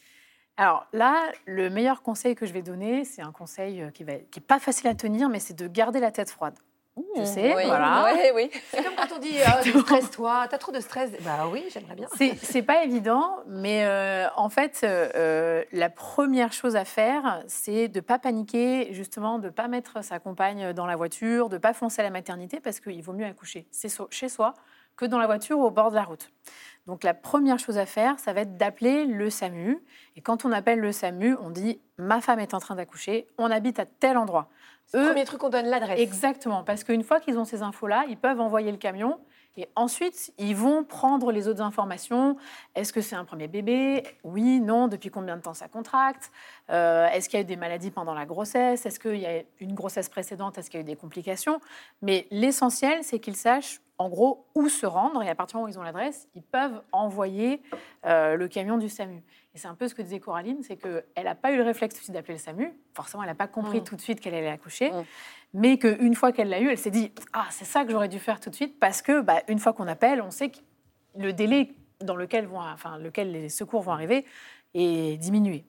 Alors 0.56 0.86
là, 0.92 1.32
le 1.46 1.68
meilleur 1.68 2.02
conseil 2.02 2.36
que 2.36 2.46
je 2.46 2.52
vais 2.52 2.62
donner, 2.62 3.04
c'est 3.04 3.22
un 3.22 3.32
conseil 3.32 3.82
euh, 3.82 3.90
qui 3.90 4.04
n'est 4.04 4.24
pas 4.46 4.60
facile 4.60 4.86
à 4.86 4.94
tenir, 4.94 5.28
mais 5.28 5.40
c'est 5.40 5.58
de 5.58 5.66
garder 5.66 5.98
la 5.98 6.12
tête 6.12 6.30
froide 6.30 6.54
je 7.16 7.24
sais, 7.24 7.52
voilà. 7.52 8.06
Oui, 8.12 8.30
oui. 8.34 8.50
C'est 8.70 8.82
comme 8.82 8.94
quand 8.94 9.14
on 9.16 9.18
dit 9.18 9.38
euh, 9.40 9.80
stress-toi, 9.80 10.46
t'as 10.50 10.58
trop 10.58 10.72
de 10.72 10.80
stress. 10.80 11.10
Bah 11.22 11.48
oui, 11.50 11.64
j'aimerais 11.72 11.94
bien. 11.94 12.08
C'est 12.42 12.62
pas 12.62 12.84
évident, 12.84 13.36
mais 13.46 13.84
euh, 13.84 14.28
en 14.36 14.48
fait, 14.48 14.80
euh, 14.84 15.64
la 15.72 15.90
première 15.90 16.52
chose 16.52 16.76
à 16.76 16.84
faire, 16.84 17.42
c'est 17.46 17.88
de 17.88 18.00
pas 18.00 18.18
paniquer, 18.18 18.92
justement, 18.92 19.38
de 19.38 19.48
pas 19.48 19.68
mettre 19.68 20.04
sa 20.04 20.18
compagne 20.18 20.72
dans 20.72 20.86
la 20.86 20.96
voiture, 20.96 21.48
de 21.48 21.58
pas 21.58 21.72
foncer 21.72 22.00
à 22.00 22.04
la 22.04 22.10
maternité, 22.10 22.60
parce 22.60 22.80
qu'il 22.80 23.02
vaut 23.02 23.12
mieux 23.12 23.26
accoucher 23.26 23.66
chez 24.10 24.28
soi 24.28 24.54
que 24.96 25.04
dans 25.04 25.18
la 25.18 25.26
voiture 25.26 25.58
ou 25.58 25.64
au 25.64 25.70
bord 25.70 25.90
de 25.90 25.96
la 25.96 26.04
route. 26.04 26.30
Donc 26.86 27.04
la 27.04 27.14
première 27.14 27.58
chose 27.58 27.78
à 27.78 27.86
faire, 27.86 28.18
ça 28.18 28.32
va 28.32 28.40
être 28.40 28.56
d'appeler 28.56 29.04
le 29.04 29.30
SAMU. 29.30 29.78
Et 30.16 30.20
quand 30.20 30.44
on 30.44 30.52
appelle 30.52 30.80
le 30.80 30.90
SAMU, 30.90 31.36
on 31.40 31.50
dit 31.50 31.80
ma 31.96 32.20
femme 32.20 32.40
est 32.40 32.54
en 32.54 32.58
train 32.58 32.74
d'accoucher, 32.74 33.26
on 33.38 33.50
habite 33.50 33.78
à 33.78 33.86
tel 33.86 34.16
endroit. 34.16 34.48
Le 34.92 35.06
premier 35.06 35.24
truc, 35.24 35.42
on 35.44 35.48
donne 35.48 35.66
l'adresse. 35.66 35.98
Exactement, 36.00 36.64
parce 36.64 36.84
qu'une 36.84 37.04
fois 37.04 37.20
qu'ils 37.20 37.38
ont 37.38 37.44
ces 37.44 37.62
infos-là, 37.62 38.04
ils 38.08 38.16
peuvent 38.16 38.40
envoyer 38.40 38.70
le 38.70 38.78
camion 38.78 39.20
et 39.56 39.68
ensuite, 39.76 40.32
ils 40.38 40.56
vont 40.56 40.82
prendre 40.82 41.30
les 41.30 41.46
autres 41.46 41.60
informations. 41.60 42.36
Est-ce 42.74 42.92
que 42.92 43.02
c'est 43.02 43.16
un 43.16 43.24
premier 43.24 43.48
bébé? 43.48 44.02
Oui, 44.24 44.60
non. 44.60 44.88
Depuis 44.88 45.10
combien 45.10 45.36
de 45.36 45.42
temps 45.42 45.52
ça 45.52 45.68
contracte? 45.68 46.32
Euh, 46.70 47.06
Est-ce 47.08 47.28
qu'il 47.28 47.38
y 47.38 47.42
a 47.42 47.44
eu 47.44 47.46
des 47.46 47.56
maladies 47.56 47.90
pendant 47.90 48.14
la 48.14 48.24
grossesse? 48.24 48.86
Est-ce 48.86 48.98
qu'il 48.98 49.18
y 49.18 49.26
a 49.26 49.42
une 49.60 49.74
grossesse 49.74 50.08
précédente? 50.08 50.56
Est-ce 50.56 50.70
qu'il 50.70 50.80
y 50.80 50.82
a 50.82 50.84
eu 50.84 50.86
des 50.86 50.96
complications? 50.96 51.60
Mais 52.00 52.26
l'essentiel, 52.30 53.04
c'est 53.04 53.18
qu'ils 53.18 53.36
sachent 53.36 53.80
en 54.02 54.08
gros 54.08 54.46
où 54.56 54.68
se 54.68 54.84
rendre 54.84 55.22
et 55.22 55.28
à 55.28 55.34
partir 55.36 55.54
du 55.54 55.56
moment 55.58 55.66
où 55.66 55.72
ils 55.72 55.78
ont 55.78 55.82
l'adresse, 55.82 56.28
ils 56.34 56.42
peuvent 56.42 56.82
envoyer 56.90 57.62
euh, 58.04 58.34
le 58.34 58.48
camion 58.48 58.76
du 58.76 58.88
SAMU. 58.88 59.22
Et 59.54 59.58
c'est 59.58 59.68
un 59.68 59.76
peu 59.76 59.86
ce 59.86 59.94
que 59.94 60.02
disait 60.02 60.18
Coraline, 60.18 60.62
c'est 60.62 60.76
qu'elle 60.76 61.24
n'a 61.24 61.34
pas 61.36 61.52
eu 61.52 61.56
le 61.56 61.62
réflexe 61.62 61.94
tout 61.94 62.00
de 62.00 62.04
suite 62.04 62.14
d'appeler 62.14 62.34
le 62.34 62.40
SAMU. 62.40 62.74
Forcément, 62.94 63.22
elle 63.22 63.28
n'a 63.28 63.36
pas 63.36 63.46
compris 63.46 63.80
mm. 63.80 63.84
tout 63.84 63.96
de 63.96 64.00
suite 64.00 64.20
qu'elle 64.20 64.34
allait 64.34 64.50
accoucher. 64.50 64.90
Mm. 64.90 65.04
Mais 65.54 65.78
qu'une 65.78 66.14
fois 66.16 66.32
qu'elle 66.32 66.48
l'a 66.48 66.60
eu, 66.60 66.68
elle 66.68 66.78
s'est 66.78 66.90
dit 66.90 67.12
Ah, 67.32 67.46
c'est 67.50 67.64
ça 67.64 67.84
que 67.84 67.92
j'aurais 67.92 68.08
dû 68.08 68.18
faire 68.18 68.40
tout 68.40 68.50
de 68.50 68.54
suite. 68.54 68.80
Parce 68.80 69.02
que, 69.02 69.20
bah, 69.20 69.42
une 69.48 69.60
fois 69.60 69.72
qu'on 69.72 69.86
appelle, 69.86 70.20
on 70.20 70.30
sait 70.30 70.50
que 70.50 70.58
le 71.16 71.32
délai 71.32 71.70
dans 72.00 72.16
lequel, 72.16 72.46
vont, 72.46 72.60
enfin, 72.60 72.98
lequel 72.98 73.30
les 73.30 73.48
secours 73.48 73.82
vont 73.82 73.92
arriver 73.92 74.24
est 74.74 75.16
diminué. 75.18 75.64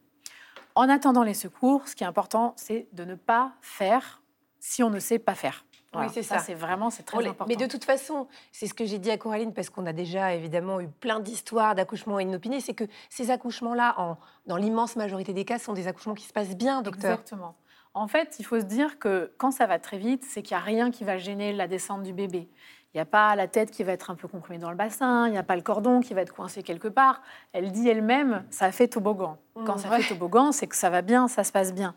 En 0.73 0.89
attendant 0.89 1.23
les 1.23 1.35
secours, 1.35 1.87
ce 1.87 1.95
qui 1.95 2.03
est 2.03 2.07
important, 2.07 2.53
c'est 2.55 2.87
de 2.93 3.03
ne 3.03 3.13
pas 3.13 3.51
faire 3.61 4.23
si 4.59 4.81
on 4.81 4.89
ne 4.89 4.99
sait 4.99 5.19
pas 5.19 5.35
faire. 5.35 5.65
Oui, 5.95 6.07
c'est 6.11 6.23
ça. 6.23 6.39
c'est 6.39 6.53
vraiment, 6.53 6.89
c'est 6.89 7.03
très 7.03 7.19
important. 7.19 7.45
Mais 7.47 7.55
de 7.55 7.65
toute 7.65 7.83
façon, 7.83 8.27
c'est 8.51 8.67
ce 8.67 8.73
que 8.73 8.85
j'ai 8.85 8.99
dit 8.99 9.11
à 9.11 9.17
Coraline, 9.17 9.53
parce 9.53 9.69
qu'on 9.69 9.85
a 9.85 9.93
déjà 9.93 10.33
évidemment 10.33 10.79
eu 10.79 10.87
plein 10.87 11.19
d'histoires 11.19 11.75
d'accouchements 11.75 12.19
inopinés, 12.19 12.61
c'est 12.61 12.73
que 12.73 12.85
ces 13.09 13.31
accouchements-là, 13.31 14.17
dans 14.45 14.57
l'immense 14.57 14.95
majorité 14.95 15.33
des 15.33 15.45
cas, 15.45 15.59
sont 15.59 15.73
des 15.73 15.87
accouchements 15.87 16.15
qui 16.15 16.25
se 16.25 16.33
passent 16.33 16.55
bien, 16.55 16.81
docteur. 16.81 17.11
Exactement. 17.11 17.55
En 17.95 18.07
fait, 18.07 18.37
il 18.39 18.45
faut 18.45 18.59
se 18.59 18.65
dire 18.65 18.97
que 18.97 19.31
quand 19.37 19.51
ça 19.51 19.67
va 19.67 19.77
très 19.77 19.97
vite, 19.97 20.25
c'est 20.27 20.41
qu'il 20.41 20.57
n'y 20.57 20.61
a 20.61 20.65
rien 20.65 20.89
qui 20.89 21.03
va 21.03 21.17
gêner 21.17 21.53
la 21.53 21.67
descente 21.67 22.01
du 22.01 22.11
bébé. 22.11 22.49
Il 22.93 22.97
n'y 22.97 23.01
a 23.01 23.05
pas 23.05 23.35
la 23.35 23.47
tête 23.47 23.71
qui 23.71 23.83
va 23.83 23.91
être 23.91 24.11
un 24.11 24.15
peu 24.15 24.27
comprimée 24.27 24.59
dans 24.59 24.69
le 24.69 24.75
bassin, 24.75 25.27
il 25.27 25.31
n'y 25.31 25.37
a 25.37 25.43
pas 25.43 25.55
le 25.55 25.63
cordon 25.63 25.99
qui 25.99 26.13
va 26.13 26.21
être 26.21 26.33
coincé 26.33 26.61
quelque 26.61 26.87
part. 26.87 27.21
Elle 27.51 27.71
dit 27.71 27.89
elle-même, 27.89 28.45
ça 28.51 28.71
fait 28.71 28.87
toboggan. 28.87 29.37
Quand 29.65 29.77
ça 29.77 29.89
fait 29.89 30.07
toboggan, 30.07 30.51
c'est 30.51 30.67
que 30.67 30.75
ça 30.75 30.91
va 30.91 31.01
bien, 31.01 31.27
ça 31.27 31.43
se 31.43 31.51
passe 31.51 31.73
bien. 31.73 31.95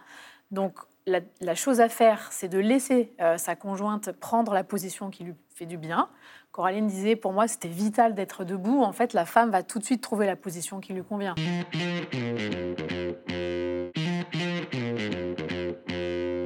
Donc 0.51 0.79
la, 1.07 1.55
chose 1.55 1.81
à 1.81 1.89
faire, 1.89 2.33
c'est 2.33 2.49
de 2.49 2.59
laisser 2.59 3.13
euh, 3.21 3.39
sa 3.39 3.55
conjointe 3.55 4.13
prendre 4.13 4.53
la 4.53 4.65
position 4.65 5.11
qui 5.11 5.25
lui 5.25 5.35
fait 5.55 5.67
du 5.67 5.79
bien. 5.79 6.09
Coraline 6.53 6.87
disait, 6.87 7.17
pour 7.17 7.33
moi, 7.33 7.49
c'était 7.49 7.69
vital 7.69 8.15
d'être 8.15 8.45
debout. 8.45 8.83
En 8.83 8.93
fait, 8.93 9.13
la 9.13 9.25
femme 9.25 9.51
va 9.51 9.63
tout 9.63 9.79
de 9.79 9.85
suite 9.85 10.03
trouver 10.03 10.27
la 10.27 10.37
position 10.37 10.81
qui 10.81 10.93
lui 10.93 11.05
convient. 11.05 11.35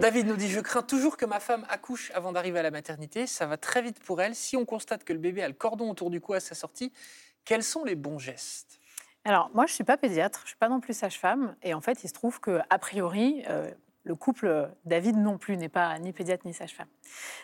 David 0.00 0.26
nous 0.26 0.36
dit 0.36 0.48
Je 0.48 0.60
crains 0.60 0.82
toujours 0.82 1.16
que 1.16 1.26
ma 1.26 1.40
femme 1.40 1.64
accouche 1.68 2.10
avant 2.14 2.32
d'arriver 2.32 2.58
à 2.58 2.62
la 2.62 2.70
maternité. 2.70 3.26
Ça 3.26 3.46
va 3.46 3.56
très 3.56 3.82
vite 3.82 4.00
pour 4.00 4.20
elle. 4.20 4.34
Si 4.34 4.56
on 4.56 4.64
constate 4.64 5.04
que 5.04 5.12
le 5.12 5.18
bébé 5.18 5.42
a 5.42 5.48
le 5.48 5.54
cordon 5.54 5.90
autour 5.90 6.10
du 6.10 6.20
cou 6.20 6.32
à 6.32 6.40
sa 6.40 6.54
sortie, 6.54 6.92
quels 7.44 7.62
sont 7.62 7.84
les 7.84 7.94
bons 7.94 8.18
gestes? 8.18 8.80
Alors, 9.24 9.50
moi, 9.54 9.66
je 9.66 9.72
ne 9.72 9.74
suis 9.74 9.84
pas 9.84 9.98
pédiatre, 9.98 10.40
je 10.40 10.44
ne 10.44 10.48
suis 10.48 10.56
pas 10.56 10.70
non 10.70 10.80
plus 10.80 10.94
sage-femme. 10.94 11.54
Et 11.62 11.74
en 11.74 11.80
fait, 11.80 12.02
il 12.02 12.08
se 12.08 12.14
trouve 12.14 12.40
qu'a 12.40 12.78
priori, 12.78 13.42
euh, 13.48 13.70
le 14.10 14.16
couple 14.16 14.68
David 14.84 15.16
non 15.16 15.38
plus 15.38 15.56
n'est 15.56 15.68
pas 15.68 15.96
ni 16.00 16.12
pédiatre 16.12 16.44
ni 16.44 16.52
sage-femme. 16.52 16.88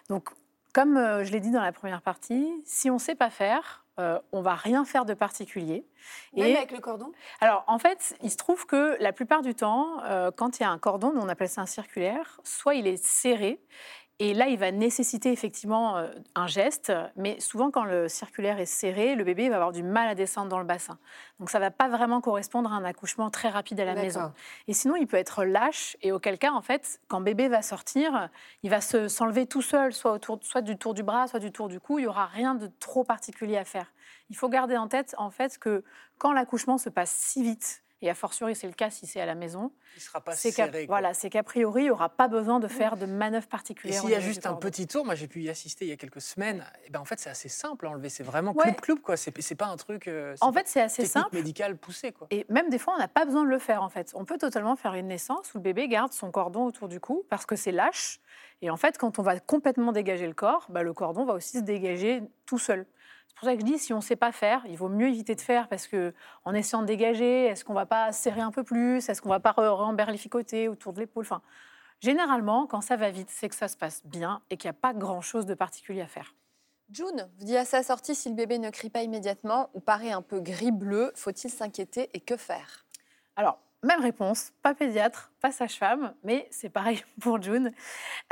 Donc, 0.08 0.30
comme 0.74 0.96
euh, 0.96 1.22
je 1.22 1.30
l'ai 1.30 1.38
dit 1.38 1.52
dans 1.52 1.62
la 1.62 1.70
première 1.70 2.02
partie, 2.02 2.52
si 2.64 2.90
on 2.90 2.94
ne 2.94 2.98
sait 2.98 3.14
pas 3.14 3.30
faire, 3.30 3.84
euh, 4.00 4.18
on 4.32 4.42
va 4.42 4.56
rien 4.56 4.84
faire 4.84 5.04
de 5.04 5.14
particulier. 5.14 5.86
Même 6.34 6.46
et, 6.48 6.56
avec 6.56 6.72
le 6.72 6.80
cordon? 6.80 7.12
Alors, 7.40 7.62
en 7.68 7.78
fait, 7.78 8.16
il 8.20 8.32
se 8.32 8.36
trouve 8.36 8.66
que 8.66 8.96
la 9.00 9.12
plupart 9.12 9.42
du 9.42 9.54
temps, 9.54 10.02
euh, 10.02 10.32
quand 10.36 10.58
il 10.58 10.64
y 10.64 10.66
a 10.66 10.70
un 10.70 10.78
cordon, 10.78 11.12
on 11.14 11.28
appelle 11.28 11.48
ça 11.48 11.60
un 11.60 11.66
circulaire, 11.66 12.40
soit 12.42 12.74
il 12.74 12.88
est 12.88 13.02
serré, 13.02 13.60
et 14.18 14.32
là, 14.32 14.48
il 14.48 14.58
va 14.58 14.72
nécessiter 14.72 15.30
effectivement 15.30 15.98
euh, 15.98 16.08
un 16.34 16.46
geste, 16.46 16.90
mais 17.16 17.38
souvent 17.38 17.70
quand 17.70 17.84
le 17.84 18.08
circulaire 18.08 18.58
est 18.58 18.64
serré, 18.64 19.14
le 19.14 19.24
bébé 19.24 19.50
va 19.50 19.56
avoir 19.56 19.72
du 19.72 19.82
mal 19.82 20.08
à 20.08 20.14
descendre 20.14 20.48
dans 20.48 20.58
le 20.58 20.64
bassin. 20.64 20.98
Donc 21.38 21.50
ça 21.50 21.58
ne 21.58 21.64
va 21.64 21.70
pas 21.70 21.88
vraiment 21.88 22.22
correspondre 22.22 22.72
à 22.72 22.76
un 22.76 22.84
accouchement 22.84 23.28
très 23.30 23.50
rapide 23.50 23.78
à 23.78 23.84
la 23.84 23.94
maison. 23.94 24.32
Et 24.68 24.72
sinon, 24.72 24.96
il 24.96 25.06
peut 25.06 25.18
être 25.18 25.44
lâche, 25.44 25.98
et 26.00 26.12
auquel 26.12 26.38
cas, 26.38 26.52
en 26.52 26.62
fait, 26.62 27.02
quand 27.08 27.20
bébé 27.20 27.48
va 27.48 27.60
sortir, 27.60 28.30
il 28.62 28.70
va 28.70 28.80
s'enlever 28.80 29.46
tout 29.46 29.60
seul, 29.62 29.92
soit, 29.92 30.12
autour, 30.12 30.38
soit 30.40 30.62
du 30.62 30.78
tour 30.78 30.94
du 30.94 31.02
bras, 31.02 31.26
soit 31.26 31.40
du 31.40 31.52
tour 31.52 31.68
du 31.68 31.78
cou. 31.78 31.98
Il 31.98 32.02
n'y 32.02 32.08
aura 32.08 32.24
rien 32.24 32.54
de 32.54 32.70
trop 32.80 33.04
particulier 33.04 33.58
à 33.58 33.66
faire. 33.66 33.92
Il 34.30 34.36
faut 34.36 34.48
garder 34.48 34.78
en 34.78 34.88
tête, 34.88 35.14
en 35.18 35.30
fait, 35.30 35.58
que 35.58 35.84
quand 36.16 36.32
l'accouchement 36.32 36.78
se 36.78 36.88
passe 36.88 37.10
si 37.10 37.42
vite, 37.42 37.82
et 38.02 38.10
a 38.10 38.14
fortiori 38.14 38.54
c'est 38.54 38.66
le 38.66 38.72
cas 38.72 38.90
si 38.90 39.06
c'est 39.06 39.20
à 39.20 39.26
la 39.26 39.34
maison. 39.34 39.72
Il 39.96 40.02
sera 40.02 40.20
pas 40.20 40.32
serré. 40.32 40.86
Voilà, 40.86 41.14
c'est 41.14 41.30
qu'a 41.30 41.42
priori, 41.42 41.82
il 41.82 41.84
n'y 41.86 41.90
aura 41.90 42.08
pas 42.08 42.28
besoin 42.28 42.60
de 42.60 42.68
faire 42.68 42.96
de 42.96 43.06
manœuvres 43.06 43.46
particulières. 43.46 43.96
Et 43.96 44.00
s'il 44.00 44.10
y 44.10 44.14
a 44.14 44.20
juste 44.20 44.46
un 44.46 44.54
petit 44.54 44.86
tour, 44.86 45.04
moi 45.04 45.14
j'ai 45.14 45.28
pu 45.28 45.42
y 45.42 45.48
assister 45.48 45.86
il 45.86 45.88
y 45.88 45.92
a 45.92 45.96
quelques 45.96 46.20
semaines, 46.20 46.64
et 46.86 46.90
ben 46.90 47.00
en 47.00 47.04
fait 47.04 47.18
c'est 47.18 47.30
assez 47.30 47.48
simple 47.48 47.86
à 47.86 47.90
enlever, 47.90 48.08
c'est 48.08 48.24
vraiment 48.24 48.54
cloup 48.54 48.74
cloup 48.74 48.96
quoi, 48.96 49.16
c'est 49.16 49.54
pas 49.54 49.66
un 49.66 49.76
truc 49.76 50.08
euh, 50.08 50.34
En 50.40 50.52
fait, 50.52 50.68
c'est 50.68 50.80
assez 50.80 51.06
simple 51.06 51.34
médical 51.34 51.76
poussé 51.76 52.12
quoi. 52.12 52.26
Et 52.30 52.46
même 52.48 52.68
des 52.68 52.78
fois 52.78 52.94
on 52.94 52.98
n'a 52.98 53.08
pas 53.08 53.24
besoin 53.24 53.44
de 53.44 53.48
le 53.48 53.58
faire 53.58 53.82
en 53.82 53.88
fait. 53.88 54.12
On 54.14 54.24
peut 54.24 54.38
totalement 54.38 54.76
faire 54.76 54.94
une 54.94 55.08
naissance 55.08 55.54
où 55.54 55.58
le 55.58 55.62
bébé 55.62 55.88
garde 55.88 56.12
son 56.12 56.30
cordon 56.30 56.64
autour 56.64 56.88
du 56.88 57.00
cou 57.00 57.24
parce 57.28 57.46
que 57.46 57.56
c'est 57.56 57.72
lâche 57.72 58.20
et 58.62 58.70
en 58.70 58.76
fait 58.76 58.98
quand 58.98 59.18
on 59.18 59.22
va 59.22 59.38
complètement 59.40 59.92
dégager 59.92 60.26
le 60.26 60.34
corps, 60.34 60.66
bah, 60.68 60.82
le 60.82 60.92
cordon 60.92 61.24
va 61.24 61.34
aussi 61.34 61.58
se 61.58 61.62
dégager 61.62 62.22
tout 62.44 62.58
seul. 62.58 62.86
C'est 63.36 63.40
pour 63.40 63.48
ça 63.48 63.54
que 63.54 63.60
je 63.60 63.66
dis, 63.66 63.78
si 63.78 63.92
on 63.92 63.96
ne 63.96 64.02
sait 64.02 64.16
pas 64.16 64.32
faire, 64.32 64.62
il 64.66 64.76
vaut 64.76 64.88
mieux 64.88 65.08
éviter 65.08 65.34
de 65.34 65.40
faire 65.42 65.68
parce 65.68 65.86
que 65.86 66.14
en 66.44 66.54
essayant 66.54 66.80
de 66.80 66.86
dégager, 66.86 67.44
est-ce 67.44 67.64
qu'on 67.64 67.74
ne 67.74 67.78
va 67.78 67.86
pas 67.86 68.10
serrer 68.10 68.40
un 68.40 68.50
peu 68.50 68.62
remberlificoter 68.62 69.10
Est-ce 69.10 69.20
qu'on 69.20 69.28
ne 69.28 69.34
va 69.34 69.40
pas 69.40 69.52
remberlificoter 69.52 70.68
autour 70.68 70.94
de 70.94 71.00
l'épaule? 71.00 71.24
Enfin, 71.24 71.42
Généralement, 72.00 72.66
quand 72.66 72.80
ça 72.80 72.96
va 72.96 73.10
vite, 73.10 73.30
c'est 73.30 73.48
que 73.48 73.54
ça 73.54 73.68
se 73.68 73.76
passe 73.76 74.02
bien 74.04 74.42
et 74.50 74.56
qu'il 74.56 74.68
n'y 74.68 74.76
a 74.76 74.80
pas 74.80 74.92
grand-chose 74.92 75.46
de 75.46 75.54
particulier 75.54 76.02
à 76.02 76.06
faire. 76.06 76.34
June 76.90 77.28
vous 77.38 77.44
dit 77.44 77.56
à 77.56 77.64
sa 77.64 77.82
sortie, 77.82 78.14
si 78.14 78.28
le 78.28 78.34
bébé 78.34 78.58
ne 78.58 78.70
crie 78.70 78.90
pas 78.90 79.02
immédiatement 79.02 79.70
ou 79.74 79.80
paraît 79.80 80.12
un 80.12 80.22
peu 80.22 80.40
gris-bleu, 80.40 81.10
faut-il 81.16 81.50
s'inquiéter 81.50 82.10
et 82.14 82.20
que 82.20 82.36
faire? 82.36 82.84
Alors, 83.34 83.58
même 83.86 84.00
réponse, 84.00 84.52
pas 84.62 84.74
pédiatre, 84.74 85.32
pas 85.40 85.52
sage-femme, 85.52 86.14
mais 86.24 86.48
c'est 86.50 86.68
pareil 86.68 87.02
pour 87.20 87.40
June. 87.40 87.72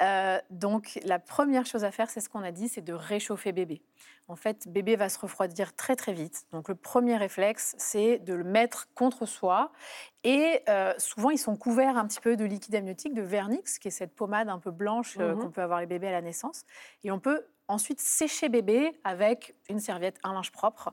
Euh, 0.00 0.38
donc 0.50 0.98
la 1.04 1.18
première 1.18 1.66
chose 1.66 1.84
à 1.84 1.90
faire, 1.90 2.10
c'est 2.10 2.20
ce 2.20 2.28
qu'on 2.28 2.42
a 2.42 2.52
dit, 2.52 2.68
c'est 2.68 2.82
de 2.82 2.92
réchauffer 2.92 3.52
bébé. 3.52 3.82
En 4.26 4.36
fait, 4.36 4.68
bébé 4.68 4.96
va 4.96 5.10
se 5.10 5.18
refroidir 5.18 5.76
très 5.76 5.96
très 5.96 6.14
vite. 6.14 6.46
Donc 6.52 6.68
le 6.70 6.74
premier 6.74 7.16
réflexe, 7.18 7.74
c'est 7.76 8.18
de 8.20 8.32
le 8.32 8.44
mettre 8.44 8.88
contre 8.94 9.26
soi. 9.26 9.70
Et 10.22 10.62
euh, 10.70 10.94
souvent, 10.96 11.28
ils 11.28 11.38
sont 11.38 11.56
couverts 11.56 11.98
un 11.98 12.06
petit 12.06 12.20
peu 12.20 12.34
de 12.34 12.44
liquide 12.46 12.74
amniotique, 12.74 13.12
de 13.12 13.20
vernix, 13.20 13.78
qui 13.78 13.88
est 13.88 13.90
cette 13.90 14.14
pommade 14.14 14.48
un 14.48 14.58
peu 14.58 14.70
blanche 14.70 15.16
euh, 15.20 15.34
Mhm. 15.34 15.42
qu'on 15.42 15.50
peut 15.50 15.60
avoir 15.60 15.80
les 15.80 15.86
bébés 15.86 16.08
à 16.08 16.12
la 16.12 16.22
naissance. 16.22 16.64
Et 17.02 17.10
on 17.10 17.20
peut 17.20 17.44
ensuite 17.68 18.00
sécher 18.00 18.48
bébé 18.48 18.98
avec 19.04 19.54
une 19.68 19.80
serviette, 19.80 20.18
un 20.22 20.34
linge 20.34 20.52
propre, 20.52 20.92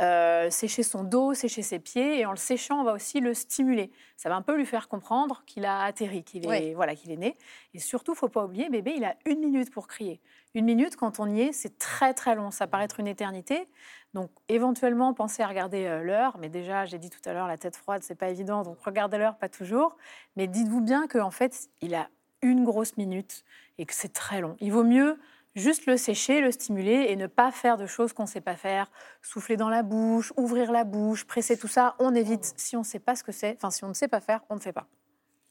euh, 0.00 0.50
sécher 0.50 0.82
son 0.82 1.04
dos, 1.04 1.34
sécher 1.34 1.62
ses 1.62 1.78
pieds, 1.78 2.20
et 2.20 2.26
en 2.26 2.30
le 2.30 2.36
séchant, 2.36 2.80
on 2.80 2.84
va 2.84 2.92
aussi 2.92 3.20
le 3.20 3.34
stimuler. 3.34 3.90
Ça 4.16 4.28
va 4.28 4.36
un 4.36 4.42
peu 4.42 4.56
lui 4.56 4.66
faire 4.66 4.88
comprendre 4.88 5.42
qu'il 5.46 5.64
a 5.64 5.82
atterri, 5.82 6.22
qu'il 6.24 6.44
est, 6.44 6.48
Oui. 6.48 6.74
voilà, 6.74 6.94
qu'il 6.94 7.10
est 7.10 7.16
né. 7.16 7.36
Et 7.74 7.78
surtout, 7.78 8.14
faut 8.14 8.28
pas 8.28 8.44
oublier, 8.44 8.68
bébé, 8.68 8.94
il 8.96 9.04
a 9.04 9.16
une 9.24 9.40
minute 9.40 9.70
pour 9.70 9.86
crier. 9.86 10.20
Une 10.54 10.64
minute, 10.64 10.96
quand 10.96 11.20
on 11.20 11.26
y 11.28 11.42
est, 11.42 11.52
c'est 11.52 11.78
très 11.78 12.12
très 12.12 12.34
long. 12.34 12.50
Ça 12.50 12.66
paraît 12.66 12.84
être 12.84 12.98
une 12.98 13.06
éternité. 13.06 13.68
Donc, 14.14 14.30
éventuellement, 14.48 15.14
pensez 15.14 15.42
à 15.42 15.46
regarder 15.46 15.86
euh, 15.86 16.02
l'heure. 16.02 16.36
Mais 16.38 16.48
déjà, 16.48 16.84
j'ai 16.86 16.98
dit 16.98 17.08
tout 17.08 17.20
à 17.24 17.32
l'heure, 17.32 17.46
la 17.46 17.56
tête 17.56 17.76
froide, 17.76 18.02
c'est 18.02 18.16
pas 18.16 18.28
évident. 18.28 18.62
Donc, 18.62 18.78
regardez 18.84 19.16
l'heure, 19.16 19.36
pas 19.38 19.48
toujours. 19.48 19.96
Mais 20.36 20.48
dites-vous 20.48 20.80
bien 20.80 21.06
qu'en 21.06 21.30
fait, 21.30 21.68
il 21.80 21.94
a 21.94 22.08
une 22.42 22.64
grosse 22.64 22.96
minute 22.96 23.44
et 23.78 23.86
que 23.86 23.94
c'est 23.94 24.12
très 24.12 24.40
long. 24.40 24.56
Il 24.60 24.72
vaut 24.72 24.82
mieux 24.82 25.18
juste 25.54 25.86
le 25.86 25.96
sécher, 25.96 26.40
le 26.40 26.50
stimuler 26.52 27.06
et 27.08 27.16
ne 27.16 27.26
pas 27.26 27.50
faire 27.50 27.76
de 27.76 27.86
choses 27.86 28.12
qu'on 28.12 28.24
ne 28.24 28.28
sait 28.28 28.40
pas 28.40 28.56
faire. 28.56 28.90
Souffler 29.22 29.56
dans 29.56 29.68
la 29.68 29.82
bouche, 29.82 30.32
ouvrir 30.36 30.70
la 30.72 30.84
bouche, 30.84 31.24
presser 31.26 31.56
tout 31.58 31.68
ça, 31.68 31.94
on 31.98 32.14
évite. 32.14 32.54
Si 32.56 32.76
on 32.76 32.80
ne 32.80 32.84
sait 32.84 32.98
pas 33.00 33.16
ce 33.16 33.24
que 33.24 33.32
c'est, 33.32 33.56
enfin, 33.56 33.70
si 33.70 33.84
on 33.84 33.88
ne 33.88 33.94
sait 33.94 34.08
pas 34.08 34.20
faire, 34.20 34.40
on 34.50 34.54
ne 34.54 34.60
fait 34.60 34.72
pas. 34.72 34.82
De 34.82 34.86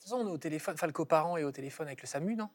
toute 0.02 0.04
façon, 0.04 0.18
on 0.24 0.28
est 0.28 0.32
au 0.32 0.38
téléphone, 0.38 0.74
enfin 0.76 0.88
le 0.88 0.94
coparent 0.94 1.38
est 1.38 1.44
au 1.44 1.52
téléphone 1.52 1.88
avec 1.88 2.02
le 2.02 2.08
SAMU, 2.08 2.36
non? 2.36 2.50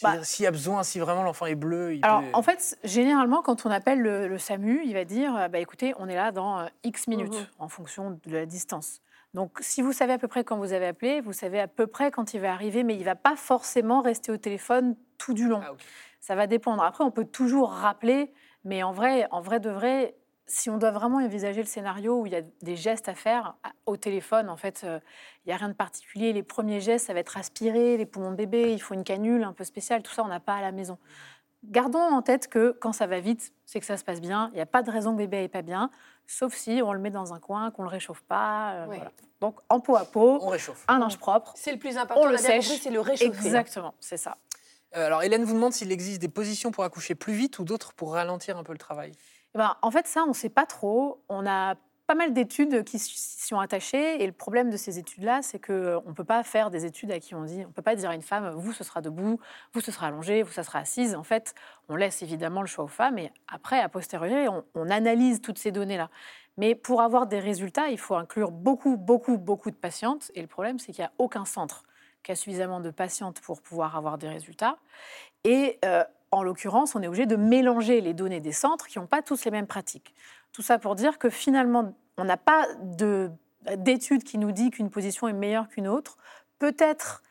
Bah- 0.00 0.22
S'il 0.22 0.44
y 0.44 0.46
a 0.46 0.52
besoin, 0.52 0.84
si 0.84 1.00
vraiment 1.00 1.24
l'enfant 1.24 1.46
est 1.46 1.56
bleu, 1.56 1.96
il 1.96 2.04
Alors, 2.04 2.20
peut... 2.22 2.28
en 2.32 2.42
fait, 2.42 2.78
généralement, 2.84 3.42
quand 3.42 3.66
on 3.66 3.70
appelle 3.70 4.00
le, 4.00 4.28
le 4.28 4.38
SAMU, 4.38 4.82
il 4.84 4.94
va 4.94 5.04
dire 5.04 5.34
euh, 5.36 5.48
bah, 5.48 5.58
écoutez, 5.58 5.92
on 5.98 6.08
est 6.08 6.14
là 6.14 6.30
dans 6.30 6.60
euh, 6.60 6.66
X 6.84 7.08
minutes, 7.08 7.32
Mhm. 7.34 7.46
en 7.58 7.68
fonction 7.68 8.10
de 8.24 8.32
la 8.32 8.46
distance. 8.46 9.00
Donc, 9.34 9.58
si 9.60 9.82
vous 9.82 9.92
savez 9.92 10.12
à 10.12 10.18
peu 10.18 10.28
près 10.28 10.44
quand 10.44 10.56
vous 10.56 10.72
avez 10.72 10.86
appelé, 10.86 11.20
vous 11.20 11.32
savez 11.32 11.58
à 11.60 11.66
peu 11.66 11.86
près 11.88 12.10
quand 12.12 12.32
il 12.32 12.40
va 12.40 12.52
arriver, 12.52 12.84
mais 12.84 12.94
il 12.94 13.00
ne 13.00 13.04
va 13.04 13.16
pas 13.16 13.34
forcément 13.36 14.00
rester 14.00 14.30
au 14.30 14.36
téléphone 14.36 14.94
tout 15.18 15.34
du 15.34 15.48
long. 15.48 15.60
Ah. 15.64 15.72
Ça 16.20 16.34
va 16.34 16.46
dépendre. 16.46 16.82
Après, 16.82 17.04
on 17.04 17.10
peut 17.10 17.24
toujours 17.24 17.70
rappeler, 17.70 18.32
mais 18.64 18.82
en 18.82 18.92
vrai, 18.92 19.26
en 19.30 19.40
vrai 19.40 19.60
de 19.60 19.70
vrai, 19.70 20.14
si 20.46 20.70
on 20.70 20.78
doit 20.78 20.90
vraiment 20.90 21.18
envisager 21.18 21.60
le 21.60 21.66
scénario 21.68 22.20
où 22.22 22.26
il 22.26 22.32
y 22.32 22.36
a 22.36 22.42
des 22.62 22.74
gestes 22.76 23.08
à 23.08 23.14
faire 23.14 23.54
au 23.86 23.96
téléphone, 23.96 24.48
en 24.48 24.56
fait, 24.56 24.82
euh, 24.84 24.98
il 25.44 25.48
n'y 25.48 25.52
a 25.54 25.56
rien 25.56 25.68
de 25.68 25.74
particulier. 25.74 26.32
Les 26.32 26.42
premiers 26.42 26.80
gestes, 26.80 27.06
ça 27.06 27.14
va 27.14 27.20
être 27.20 27.36
aspirer 27.36 27.96
les 27.96 28.06
poumons 28.06 28.30
de 28.30 28.36
bébé, 28.36 28.72
il 28.72 28.78
faut 28.80 28.94
une 28.94 29.04
canule 29.04 29.44
un 29.44 29.52
peu 29.52 29.64
spéciale, 29.64 30.02
tout 30.02 30.12
ça, 30.12 30.22
on 30.24 30.28
n'a 30.28 30.40
pas 30.40 30.54
à 30.56 30.62
la 30.62 30.72
maison. 30.72 30.98
Gardons 31.64 31.98
en 31.98 32.22
tête 32.22 32.48
que 32.48 32.70
quand 32.80 32.92
ça 32.92 33.06
va 33.06 33.20
vite, 33.20 33.52
c'est 33.66 33.80
que 33.80 33.86
ça 33.86 33.96
se 33.96 34.04
passe 34.04 34.20
bien. 34.20 34.48
Il 34.52 34.54
n'y 34.54 34.60
a 34.60 34.66
pas 34.66 34.82
de 34.82 34.90
raison 34.90 35.12
que 35.12 35.18
bébé 35.18 35.38
n'aille 35.38 35.48
pas 35.48 35.62
bien, 35.62 35.90
sauf 36.26 36.54
si 36.54 36.80
on 36.84 36.92
le 36.92 37.00
met 37.00 37.10
dans 37.10 37.34
un 37.34 37.40
coin, 37.40 37.70
qu'on 37.72 37.82
ne 37.82 37.88
le 37.88 37.92
réchauffe 37.92 38.22
pas. 38.22 38.72
euh, 38.74 38.86
Oui. 38.88 38.96
voilà. 38.96 39.12
Donc, 39.40 39.58
en 39.68 39.80
pot 39.80 39.96
à 39.96 40.04
pot, 40.04 40.38
On 40.42 40.48
réchauffe. 40.48 40.84
un 40.88 40.98
linge 40.98 41.18
propre. 41.18 41.52
C'est 41.56 41.72
le 41.72 41.78
plus 41.78 41.96
important, 41.98 42.22
On 42.22 42.26
le 42.26 42.36
sèche. 42.36 42.66
c'est 42.80 42.90
le 42.90 43.00
réchauffer. 43.00 43.26
Exactement, 43.26 43.94
c'est 44.00 44.16
ça. 44.16 44.36
Euh, 44.96 45.06
alors, 45.06 45.22
Hélène 45.22 45.44
vous 45.44 45.54
demande 45.54 45.72
s'il 45.72 45.92
existe 45.92 46.20
des 46.20 46.28
positions 46.28 46.70
pour 46.70 46.84
accoucher 46.84 47.14
plus 47.14 47.34
vite 47.34 47.58
ou 47.58 47.64
d'autres 47.64 47.92
pour 47.92 48.14
ralentir 48.14 48.56
un 48.56 48.64
peu 48.64 48.72
le 48.72 48.78
travail. 48.78 49.12
Eh 49.54 49.58
ben, 49.58 49.76
en 49.82 49.90
fait, 49.90 50.06
ça, 50.06 50.24
on 50.24 50.28
ne 50.28 50.32
sait 50.32 50.48
pas 50.48 50.66
trop. 50.66 51.22
On 51.28 51.46
a 51.46 51.74
pas 52.06 52.14
mal 52.14 52.32
d'études 52.32 52.84
qui 52.84 52.98
s'y 52.98 53.46
sont 53.46 53.60
attachées. 53.60 54.22
Et 54.22 54.26
le 54.26 54.32
problème 54.32 54.70
de 54.70 54.78
ces 54.78 54.98
études-là, 54.98 55.42
c'est 55.42 55.58
qu'on 55.58 56.02
ne 56.06 56.14
peut 56.14 56.24
pas 56.24 56.42
faire 56.42 56.70
des 56.70 56.86
études 56.86 57.10
à 57.10 57.20
qui 57.20 57.34
on 57.34 57.44
dit, 57.44 57.64
on 57.64 57.68
ne 57.68 57.72
peut 57.72 57.82
pas 57.82 57.96
dire 57.96 58.08
à 58.08 58.14
une 58.14 58.22
femme, 58.22 58.48
vous, 58.56 58.72
ce 58.72 58.82
sera 58.82 59.02
debout, 59.02 59.38
vous, 59.74 59.80
ce 59.82 59.92
sera 59.92 60.06
allongé, 60.06 60.42
vous, 60.42 60.52
ça 60.52 60.62
sera 60.62 60.78
assise. 60.78 61.14
En 61.14 61.22
fait, 61.22 61.54
on 61.90 61.96
laisse 61.96 62.22
évidemment 62.22 62.62
le 62.62 62.66
choix 62.66 62.84
aux 62.84 62.88
femmes. 62.88 63.18
Et 63.18 63.30
après, 63.46 63.78
a 63.80 63.90
posteriori, 63.90 64.48
on, 64.48 64.64
on 64.74 64.88
analyse 64.88 65.42
toutes 65.42 65.58
ces 65.58 65.70
données-là. 65.70 66.08
Mais 66.56 66.74
pour 66.74 67.02
avoir 67.02 67.26
des 67.26 67.40
résultats, 67.40 67.88
il 67.88 67.98
faut 67.98 68.16
inclure 68.16 68.50
beaucoup, 68.50 68.96
beaucoup, 68.96 69.36
beaucoup 69.36 69.70
de 69.70 69.76
patientes. 69.76 70.32
Et 70.34 70.40
le 70.40 70.48
problème, 70.48 70.78
c'est 70.78 70.92
qu'il 70.92 71.02
n'y 71.02 71.06
a 71.06 71.12
aucun 71.18 71.44
centre 71.44 71.84
qui 72.22 72.32
a 72.32 72.36
suffisamment 72.36 72.80
de 72.80 72.90
patientes 72.90 73.40
pour 73.40 73.60
pouvoir 73.62 73.96
avoir 73.96 74.18
des 74.18 74.28
résultats. 74.28 74.76
Et 75.44 75.78
euh, 75.84 76.04
en 76.30 76.42
l'occurrence, 76.42 76.94
on 76.94 77.02
est 77.02 77.06
obligé 77.06 77.26
de 77.26 77.36
mélanger 77.36 78.00
les 78.00 78.14
données 78.14 78.40
des 78.40 78.52
centres 78.52 78.86
qui 78.86 78.98
n'ont 78.98 79.06
pas 79.06 79.22
tous 79.22 79.44
les 79.44 79.50
mêmes 79.50 79.66
pratiques. 79.66 80.14
Tout 80.52 80.62
ça 80.62 80.78
pour 80.78 80.94
dire 80.94 81.18
que 81.18 81.30
finalement, 81.30 81.94
on 82.16 82.24
n'a 82.24 82.36
pas 82.36 82.66
de- 82.82 83.30
d'études 83.76 84.24
qui 84.24 84.38
nous 84.38 84.52
dit 84.52 84.70
qu'une 84.70 84.90
position 84.90 85.28
est 85.28 85.32
meilleure 85.32 85.68
qu'une 85.68 85.88
autre. 85.88 86.18
Peut-être 86.58 87.22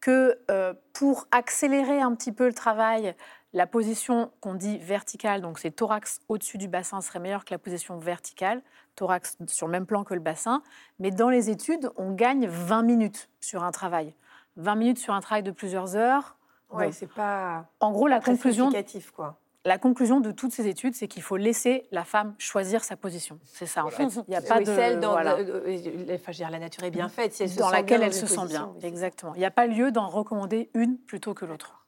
que 0.00 0.38
euh, 0.50 0.74
pour 0.92 1.26
accélérer 1.30 2.00
un 2.00 2.14
petit 2.14 2.32
peu 2.32 2.46
le 2.46 2.52
travail, 2.54 3.14
la 3.52 3.66
position 3.66 4.30
qu'on 4.40 4.54
dit 4.54 4.78
verticale, 4.78 5.40
donc 5.40 5.58
c'est 5.58 5.70
thorax 5.70 6.20
au-dessus 6.28 6.58
du 6.58 6.68
bassin, 6.68 7.00
serait 7.00 7.18
meilleure 7.18 7.44
que 7.44 7.54
la 7.54 7.58
position 7.58 7.98
verticale, 7.98 8.62
thorax 8.94 9.38
sur 9.46 9.66
le 9.66 9.72
même 9.72 9.86
plan 9.86 10.04
que 10.04 10.14
le 10.14 10.20
bassin. 10.20 10.62
Mais 10.98 11.10
dans 11.10 11.30
les 11.30 11.50
études, 11.50 11.90
on 11.96 12.12
gagne 12.12 12.46
20 12.46 12.82
minutes 12.82 13.28
sur 13.40 13.64
un 13.64 13.70
travail. 13.72 14.14
20 14.56 14.74
minutes 14.76 14.98
sur 14.98 15.14
un 15.14 15.20
travail 15.20 15.42
de 15.42 15.50
plusieurs 15.50 15.96
heures. 15.96 16.36
Ouais, 16.70 16.86
Bon. 16.86 16.92
c'est 16.92 17.06
pas 17.12 17.66
En 17.80 17.92
gros, 17.92 18.08
la 18.08 18.18
très 18.20 18.32
conclusion, 18.32 18.64
significatif, 18.70 19.10
quoi. 19.12 19.36
la 19.64 19.78
conclusion 19.78 20.20
de 20.20 20.32
toutes 20.32 20.52
ces 20.52 20.66
études, 20.66 20.94
c'est 20.96 21.06
qu'il 21.08 21.22
faut 21.22 21.36
laisser 21.36 21.86
la 21.92 22.04
femme 22.04 22.34
choisir 22.38 22.82
sa 22.82 22.96
position. 22.96 23.38
C'est 23.44 23.66
ça, 23.66 23.84
en 23.84 23.90
fait. 23.90 24.02
Il 24.26 24.30
n'y 24.30 24.36
a 24.36 24.40
pas 24.42 24.58
Oui, 24.58 24.64
de... 24.64 24.74
celle 24.74 24.98
dans, 25.00 25.12
voilà, 25.12 25.34
euh, 25.36 25.62
euh, 25.66 26.14
enfin, 26.14 26.32
je 26.32 26.38
veux 26.38 26.44
dire, 26.44 26.50
la 26.50 26.58
nature 26.58 26.82
est 26.82 26.90
bien 26.90 27.08
faite. 27.08 27.32
Si 27.34 27.44
elle 27.44 27.50
se 27.50 27.58
dans 27.58 27.68
sent 27.68 27.72
laquelle 27.76 27.98
bien 28.00 28.06
elle 28.08 28.14
se 28.14 28.26
sent 28.26 28.46
bien. 28.48 28.72
oui. 28.76 28.84
Exactement. 28.84 29.32
Il 29.34 29.38
n'y 29.38 29.44
a 29.44 29.50
pas 29.50 29.66
lieu 29.66 29.92
d'en 29.92 30.08
recommander 30.08 30.70
une 30.74 30.98
plutôt 30.98 31.34
que 31.34 31.44
l'autre. 31.44 31.84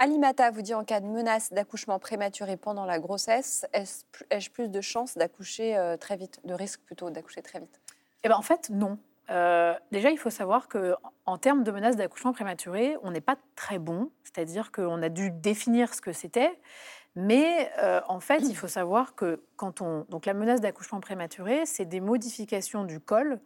Alimata 0.00 0.50
vous 0.52 0.62
dit 0.62 0.74
en 0.74 0.84
cas 0.84 1.00
de 1.00 1.06
menace 1.06 1.52
d'accouchement 1.52 1.98
prématuré 1.98 2.56
pendant 2.56 2.84
la 2.84 3.00
grossesse, 3.00 3.66
ai-je 3.72 4.50
plus 4.50 4.68
de 4.68 4.80
chances 4.80 5.16
d'accoucher 5.16 5.76
euh, 5.76 5.96
très 5.96 6.16
vite, 6.16 6.40
de 6.44 6.54
risque 6.54 6.80
plutôt 6.82 7.10
d'accoucher 7.10 7.42
très 7.42 7.58
vite? 7.58 7.80
Eh 8.22 8.28
ben, 8.28 8.36
en 8.36 8.42
fait, 8.42 8.70
non. 8.70 8.98
Euh, 9.30 9.74
déjà, 9.92 10.10
il 10.10 10.18
faut 10.18 10.30
savoir 10.30 10.68
que 10.68 10.94
en 11.26 11.38
termes 11.38 11.62
de 11.62 11.70
menaces 11.70 11.96
d'accouchement 11.96 12.32
prématuré, 12.32 12.96
on 13.02 13.10
n'est 13.10 13.20
pas 13.20 13.36
très 13.56 13.78
bon. 13.78 14.10
C'est-à-dire 14.24 14.72
qu'on 14.72 15.02
a 15.02 15.08
dû 15.08 15.30
définir 15.30 15.94
ce 15.94 16.00
que 16.00 16.12
c'était. 16.12 16.58
Mais 17.14 17.70
euh, 17.78 18.00
en 18.08 18.20
fait, 18.20 18.38
il 18.40 18.56
faut 18.56 18.68
savoir 18.68 19.14
que 19.14 19.42
quand 19.56 19.80
on. 19.80 20.06
Donc, 20.08 20.24
la 20.26 20.34
menace 20.34 20.60
d'accouchement 20.60 21.00
prématuré, 21.00 21.66
c'est 21.66 21.84
des 21.84 22.00
modifications 22.00 22.84
du 22.84 23.00
col 23.00 23.40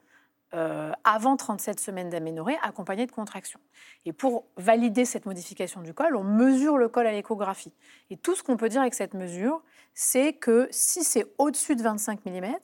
euh, 0.54 0.92
avant 1.04 1.38
37 1.38 1.80
semaines 1.80 2.10
d'aménorrhée 2.10 2.58
accompagnées 2.62 3.06
de 3.06 3.12
contractions. 3.12 3.60
Et 4.04 4.12
pour 4.12 4.44
valider 4.58 5.06
cette 5.06 5.24
modification 5.24 5.80
du 5.80 5.94
col, 5.94 6.14
on 6.14 6.24
mesure 6.24 6.76
le 6.76 6.88
col 6.88 7.06
à 7.06 7.12
l'échographie. 7.12 7.72
Et 8.10 8.18
tout 8.18 8.34
ce 8.34 8.42
qu'on 8.42 8.58
peut 8.58 8.68
dire 8.68 8.82
avec 8.82 8.92
cette 8.92 9.14
mesure, 9.14 9.62
c'est 9.94 10.34
que 10.34 10.68
si 10.70 11.04
c'est 11.04 11.24
au-dessus 11.38 11.74
de 11.74 11.82
25 11.82 12.26
mm, 12.26 12.56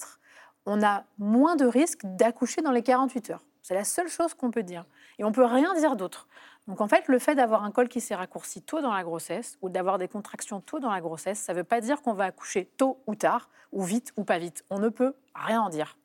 on 0.69 0.83
a 0.83 1.05
moins 1.19 1.57
de 1.57 1.65
risques 1.65 2.03
d'accoucher 2.05 2.61
dans 2.61 2.73
les 2.73 2.83
48 2.83 3.31
heures. 3.31 3.45
C'est 3.63 3.75
la 3.75 3.85
seule 3.85 4.09
chose 4.09 4.35
qu'on 4.35 4.51
peut 4.51 4.63
dire. 4.63 4.85
Et 5.19 5.25
on 5.25 5.33
peut 5.33 5.45
rien 5.45 5.75
dire 5.75 5.97
d'autre. 5.97 6.29
Donc 6.69 6.83
en 6.83 6.89
fait, 6.89 7.09
le 7.09 7.19
fait 7.19 7.35
d'avoir 7.35 7.65
un 7.65 7.71
col 7.71 7.89
qui 7.89 8.01
s'est 8.01 8.15
raccourci 8.15 8.63
tôt 8.63 8.83
dans 8.83 8.93
la 8.93 9.03
grossesse 9.03 9.57
ou 9.63 9.71
d'avoir 9.71 9.97
des 9.97 10.09
contractions 10.09 10.61
tôt 10.61 10.79
dans 10.79 10.91
la 10.91 11.01
grossesse, 11.01 11.39
ça 11.39 11.55
ne 11.55 11.59
veut 11.59 11.65
pas 11.65 11.81
dire 11.81 12.03
qu'on 12.03 12.13
va 12.13 12.25
accoucher 12.25 12.67
tôt 12.77 13.03
ou 13.07 13.15
tard, 13.15 13.49
ou 13.73 13.83
vite 13.83 14.13
ou 14.17 14.25
pas 14.25 14.39
vite. 14.39 14.65
On 14.69 14.79
ne 14.79 14.91
peut 14.91 15.15
rien 15.35 15.63
en 15.63 15.71
dire. 15.71 15.97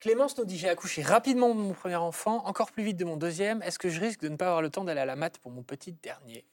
Clémence 0.00 0.36
nous 0.36 0.44
dit 0.44 0.58
J'ai 0.58 0.68
accouché 0.68 1.02
rapidement 1.02 1.54
de 1.54 1.60
mon 1.60 1.72
premier 1.72 1.96
enfant, 1.96 2.46
encore 2.46 2.70
plus 2.70 2.84
vite 2.84 2.98
de 2.98 3.06
mon 3.06 3.16
deuxième. 3.16 3.62
Est-ce 3.62 3.78
que 3.78 3.88
je 3.88 4.00
risque 4.00 4.20
de 4.20 4.28
ne 4.28 4.36
pas 4.36 4.46
avoir 4.46 4.62
le 4.62 4.70
temps 4.70 4.84
d'aller 4.84 5.00
à 5.00 5.06
la 5.06 5.16
mat 5.16 5.38
pour 5.38 5.50
mon 5.50 5.62
petit 5.62 5.92
dernier? 5.92 6.44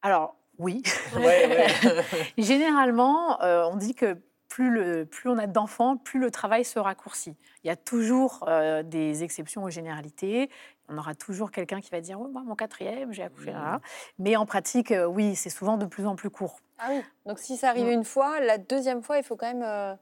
Alors 0.00 0.36
oui, 0.58 0.82
Ouais, 1.16 1.46
ouais. 1.46 2.04
Généralement, 2.38 3.40
euh, 3.42 3.64
on 3.64 3.76
dit 3.76 3.94
que 3.94 4.16
plus, 4.52 4.70
le, 4.70 5.06
plus 5.06 5.30
on 5.30 5.38
a 5.38 5.46
d'enfants, 5.46 5.96
plus 5.96 6.20
le 6.20 6.30
travail 6.30 6.62
se 6.62 6.78
raccourcit. 6.78 7.34
Il 7.64 7.68
y 7.68 7.70
a 7.70 7.76
toujours 7.76 8.44
euh, 8.48 8.82
des 8.82 9.24
exceptions 9.24 9.64
aux 9.64 9.70
généralités. 9.70 10.50
On 10.90 10.98
aura 10.98 11.14
toujours 11.14 11.50
quelqu'un 11.50 11.80
qui 11.80 11.90
va 11.90 12.02
dire 12.02 12.20
oh, 12.20 12.28
moi, 12.28 12.42
mon 12.44 12.54
quatrième, 12.54 13.14
j'ai 13.14 13.22
accouché. 13.22 13.52
là. 13.52 13.80
Mais 14.18 14.36
en 14.36 14.44
pratique, 14.44 14.92
euh, 14.92 15.06
oui, 15.06 15.36
c'est 15.36 15.48
souvent 15.48 15.78
de 15.78 15.86
plus 15.86 16.06
en 16.06 16.16
plus 16.16 16.28
court. 16.28 16.60
Ah 16.78 16.88
oui. 16.90 17.00
Donc 17.24 17.38
si 17.38 17.56
ça 17.56 17.70
arrive 17.70 17.88
une 17.88 18.04
fois, 18.04 18.40
la 18.40 18.58
deuxième 18.58 19.02
fois, 19.02 19.16
il 19.16 19.24
faut 19.24 19.36
quand 19.36 19.54
même. 19.54 19.96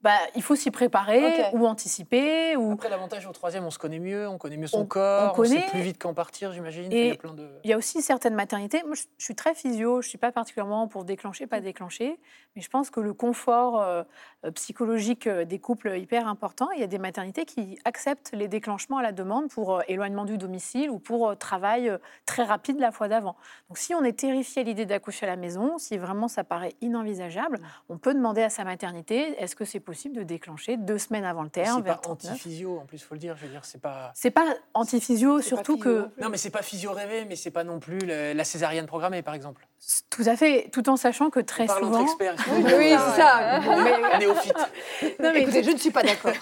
Bah, 0.00 0.12
il 0.36 0.42
faut 0.42 0.54
s'y 0.54 0.70
préparer 0.70 1.46
ou 1.54 1.66
anticiper. 1.66 2.54
Ou... 2.56 2.70
Après, 2.72 2.88
l'avantage 2.88 3.26
au 3.26 3.32
troisième, 3.32 3.64
on 3.64 3.70
se 3.70 3.80
connaît 3.80 3.98
mieux, 3.98 4.28
on 4.28 4.38
connaît 4.38 4.56
mieux 4.56 4.68
son 4.68 4.82
On- 4.82 4.86
corps, 4.86 5.32
on 5.32 5.36
connaît. 5.36 5.60
sait 5.60 5.66
plus 5.70 5.80
vite 5.80 5.98
qu'en 6.00 6.14
partir, 6.14 6.52
j'imagine. 6.52 6.92
Et- 6.92 7.00
Il 7.00 7.08
y 7.08 7.10
a 7.10 7.16
plein 7.16 7.34
de... 7.34 7.48
Il 7.64 7.70
y 7.70 7.72
a 7.72 7.76
aussi 7.76 8.00
certaines 8.00 8.34
maternités. 8.36 8.80
Moi, 8.86 8.94
je, 8.94 9.02
je 9.18 9.24
suis 9.24 9.34
très 9.34 9.54
physio. 9.56 10.00
Je 10.00 10.06
ne 10.06 10.08
suis 10.10 10.18
pas 10.18 10.30
particulièrement 10.30 10.86
pour 10.86 11.04
déclencher, 11.04 11.48
pas 11.48 11.60
déclencher. 11.60 12.20
Mais 12.54 12.62
je 12.62 12.68
pense 12.70 12.90
que 12.90 13.00
le 13.00 13.12
confort 13.12 13.80
euh, 13.82 14.04
euh, 14.44 14.52
psychologique 14.52 15.26
euh, 15.26 15.44
des 15.44 15.58
couples 15.58 15.88
est 15.88 16.00
hyper 16.00 16.28
important. 16.28 16.70
Il 16.76 16.80
y 16.80 16.84
a 16.84 16.86
des 16.86 16.98
maternités 16.98 17.44
qui 17.44 17.76
acceptent 17.84 18.30
les 18.32 18.46
déclenchements 18.46 18.98
à 18.98 19.02
la 19.02 19.10
demande 19.10 19.48
pour 19.50 19.78
euh, 19.78 19.82
éloignement 19.88 20.24
du 20.24 20.38
domicile 20.38 20.90
ou 20.90 21.00
pour 21.00 21.28
euh, 21.28 21.34
travail 21.34 21.90
très 22.24 22.44
rapide 22.44 22.78
la 22.78 22.92
fois 22.92 23.08
d'avant. 23.08 23.34
Donc, 23.68 23.78
si 23.78 23.96
on 23.96 24.04
est 24.04 24.16
terrifié 24.16 24.62
à 24.62 24.64
l'idée 24.64 24.86
d'accoucher 24.86 25.26
à 25.26 25.28
la 25.30 25.36
maison, 25.36 25.76
si 25.78 25.98
vraiment 25.98 26.28
ça 26.28 26.44
paraît 26.44 26.74
inenvisageable, 26.82 27.58
on 27.88 27.98
peut 27.98 28.14
demander 28.14 28.42
à 28.42 28.48
sa 28.48 28.62
maternité 28.62 29.34
est-ce 29.42 29.56
que 29.56 29.64
c'est 29.64 29.80
possible 29.80 29.88
possible 29.98 30.14
de 30.16 30.22
déclencher 30.22 30.76
deux 30.76 30.96
semaines 30.98 31.24
avant 31.24 31.42
le 31.42 31.50
terme. 31.50 31.82
C'est 31.84 31.88
pas 31.90 31.96
39. 31.96 32.30
anti-physio, 32.32 32.78
en 32.78 32.86
plus, 32.86 33.02
faut 33.02 33.14
le 33.16 33.18
dire. 33.20 33.36
Je 33.36 33.46
veux 33.46 33.50
dire, 33.50 33.64
c'est 33.64 33.80
pas. 33.80 34.12
C'est 34.14 34.30
pas 34.30 34.54
anti-physio, 34.74 35.36
pas 35.38 35.42
surtout 35.42 35.74
physio 35.74 36.04
que 36.14 36.22
non 36.22 36.28
mais 36.28 36.36
c'est 36.36 36.50
pas 36.50 36.62
physio 36.62 36.92
rêvé, 36.92 37.24
mais 37.24 37.34
c'est 37.34 37.50
pas 37.50 37.64
non 37.64 37.80
plus 37.80 37.98
le- 37.98 38.32
la 38.32 38.44
césarienne 38.44 38.86
programmée, 38.86 39.22
par 39.22 39.34
exemple. 39.34 39.66
Tout 40.10 40.22
à 40.26 40.36
fait, 40.36 40.68
tout 40.72 40.88
en 40.88 40.96
sachant 40.96 41.30
que 41.30 41.40
très 41.40 41.64
entre 41.64 41.78
souvent, 41.78 42.02
experts. 42.02 42.34
Oui, 42.48 42.90
c'est 42.90 43.20
ça. 43.22 43.60
Mais... 43.60 44.18
Néophyte. 44.18 44.54
Non, 45.20 45.30
mais 45.32 45.42
Écoutez, 45.42 45.62
je 45.62 45.70
ne 45.70 45.76
suis 45.76 45.90
pas 45.90 46.02
d'accord. 46.02 46.32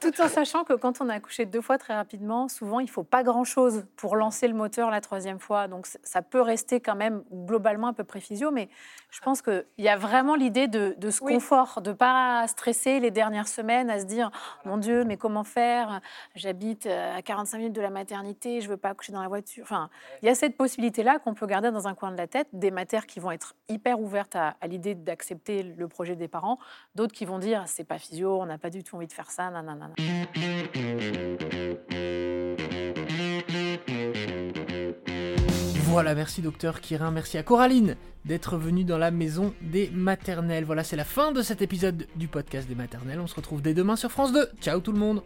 tout 0.00 0.20
en 0.20 0.28
sachant 0.28 0.64
que 0.64 0.72
quand 0.72 1.00
on 1.00 1.08
a 1.08 1.14
accouché 1.14 1.44
deux 1.46 1.60
fois 1.60 1.78
très 1.78 1.94
rapidement, 1.94 2.48
souvent 2.48 2.80
il 2.80 2.88
faut 2.90 3.02
pas 3.04 3.22
grand-chose 3.22 3.84
pour 3.96 4.16
lancer 4.16 4.48
le 4.48 4.54
moteur 4.54 4.90
la 4.90 5.00
troisième 5.00 5.38
fois. 5.38 5.68
Donc 5.68 5.86
ça 6.02 6.22
peut 6.22 6.40
rester 6.40 6.80
quand 6.80 6.96
même 6.96 7.22
globalement 7.32 7.88
à 7.88 7.92
peu 7.92 8.04
près 8.04 8.20
physio, 8.20 8.50
mais 8.50 8.68
je 9.10 9.20
pense 9.20 9.42
qu'il 9.42 9.64
y 9.78 9.88
a 9.88 9.96
vraiment 9.96 10.34
l'idée 10.34 10.66
de, 10.68 10.94
de 10.98 11.10
ce 11.10 11.22
Oui. 11.22 11.34
confort, 11.34 11.80
de 11.82 11.92
pas 11.92 12.46
stresser 12.48 12.98
les 13.00 13.10
dernières 13.10 13.48
semaines 13.48 13.90
à 13.90 14.00
se 14.00 14.04
dire 14.04 14.30
mon 14.64 14.78
Dieu, 14.78 15.04
mais 15.04 15.16
comment 15.16 15.44
faire? 15.44 16.00
J'habite 16.34 16.86
euh, 16.86 17.16
à 17.18 17.22
45 17.22 17.58
minutes 17.58 17.72
de 17.74 17.80
la 17.82 17.90
maternité, 17.90 18.60
je 18.60 18.68
veux 18.68 18.76
pas 18.76 18.90
accoucher 18.90 19.12
dans 19.12 19.22
la 19.22 19.28
voiture. 19.28 19.62
Enfin, 19.64 19.90
il 20.22 20.26
y 20.26 20.28
a 20.28 20.34
cette 20.34 20.56
possibilité-là 20.56 21.18
qu'on 21.18 21.34
peut 21.34 21.46
garder 21.46 21.70
dans 21.70 21.88
un 21.88 21.94
coin 21.94 22.10
de 22.10 22.16
la 22.16 22.26
tête, 22.26 22.48
des 22.52 22.70
qui 22.86 23.20
vont 23.20 23.30
être 23.30 23.54
hyper 23.68 24.00
ouvertes 24.00 24.36
à, 24.36 24.56
à 24.60 24.66
l'idée 24.66 24.94
d'accepter 24.94 25.62
le 25.62 25.88
projet 25.88 26.16
des 26.16 26.28
parents, 26.28 26.58
d'autres 26.94 27.12
qui 27.12 27.24
vont 27.24 27.38
dire 27.38 27.64
c'est 27.66 27.84
pas 27.84 27.98
physio, 27.98 28.40
on 28.40 28.46
n'a 28.46 28.58
pas 28.58 28.70
du 28.70 28.82
tout 28.82 28.96
envie 28.96 29.06
de 29.06 29.12
faire 29.12 29.30
ça, 29.30 29.50
nanana. 29.50 29.90
Voilà, 35.96 36.14
merci 36.14 36.42
docteur 36.42 36.80
Kirin, 36.82 37.10
merci 37.10 37.38
à 37.38 37.42
Coraline 37.42 37.96
d'être 38.26 38.58
venue 38.58 38.84
dans 38.84 38.98
la 38.98 39.10
maison 39.10 39.54
des 39.62 39.88
maternelles. 39.90 40.64
Voilà, 40.64 40.84
c'est 40.84 40.96
la 40.96 41.04
fin 41.04 41.32
de 41.32 41.40
cet 41.40 41.62
épisode 41.62 42.06
du 42.16 42.28
podcast 42.28 42.68
des 42.68 42.74
maternelles. 42.74 43.20
On 43.20 43.26
se 43.26 43.34
retrouve 43.34 43.62
dès 43.62 43.72
demain 43.72 43.96
sur 43.96 44.10
France 44.10 44.32
2. 44.32 44.50
Ciao 44.60 44.80
tout 44.80 44.92
le 44.92 44.98
monde 44.98 45.22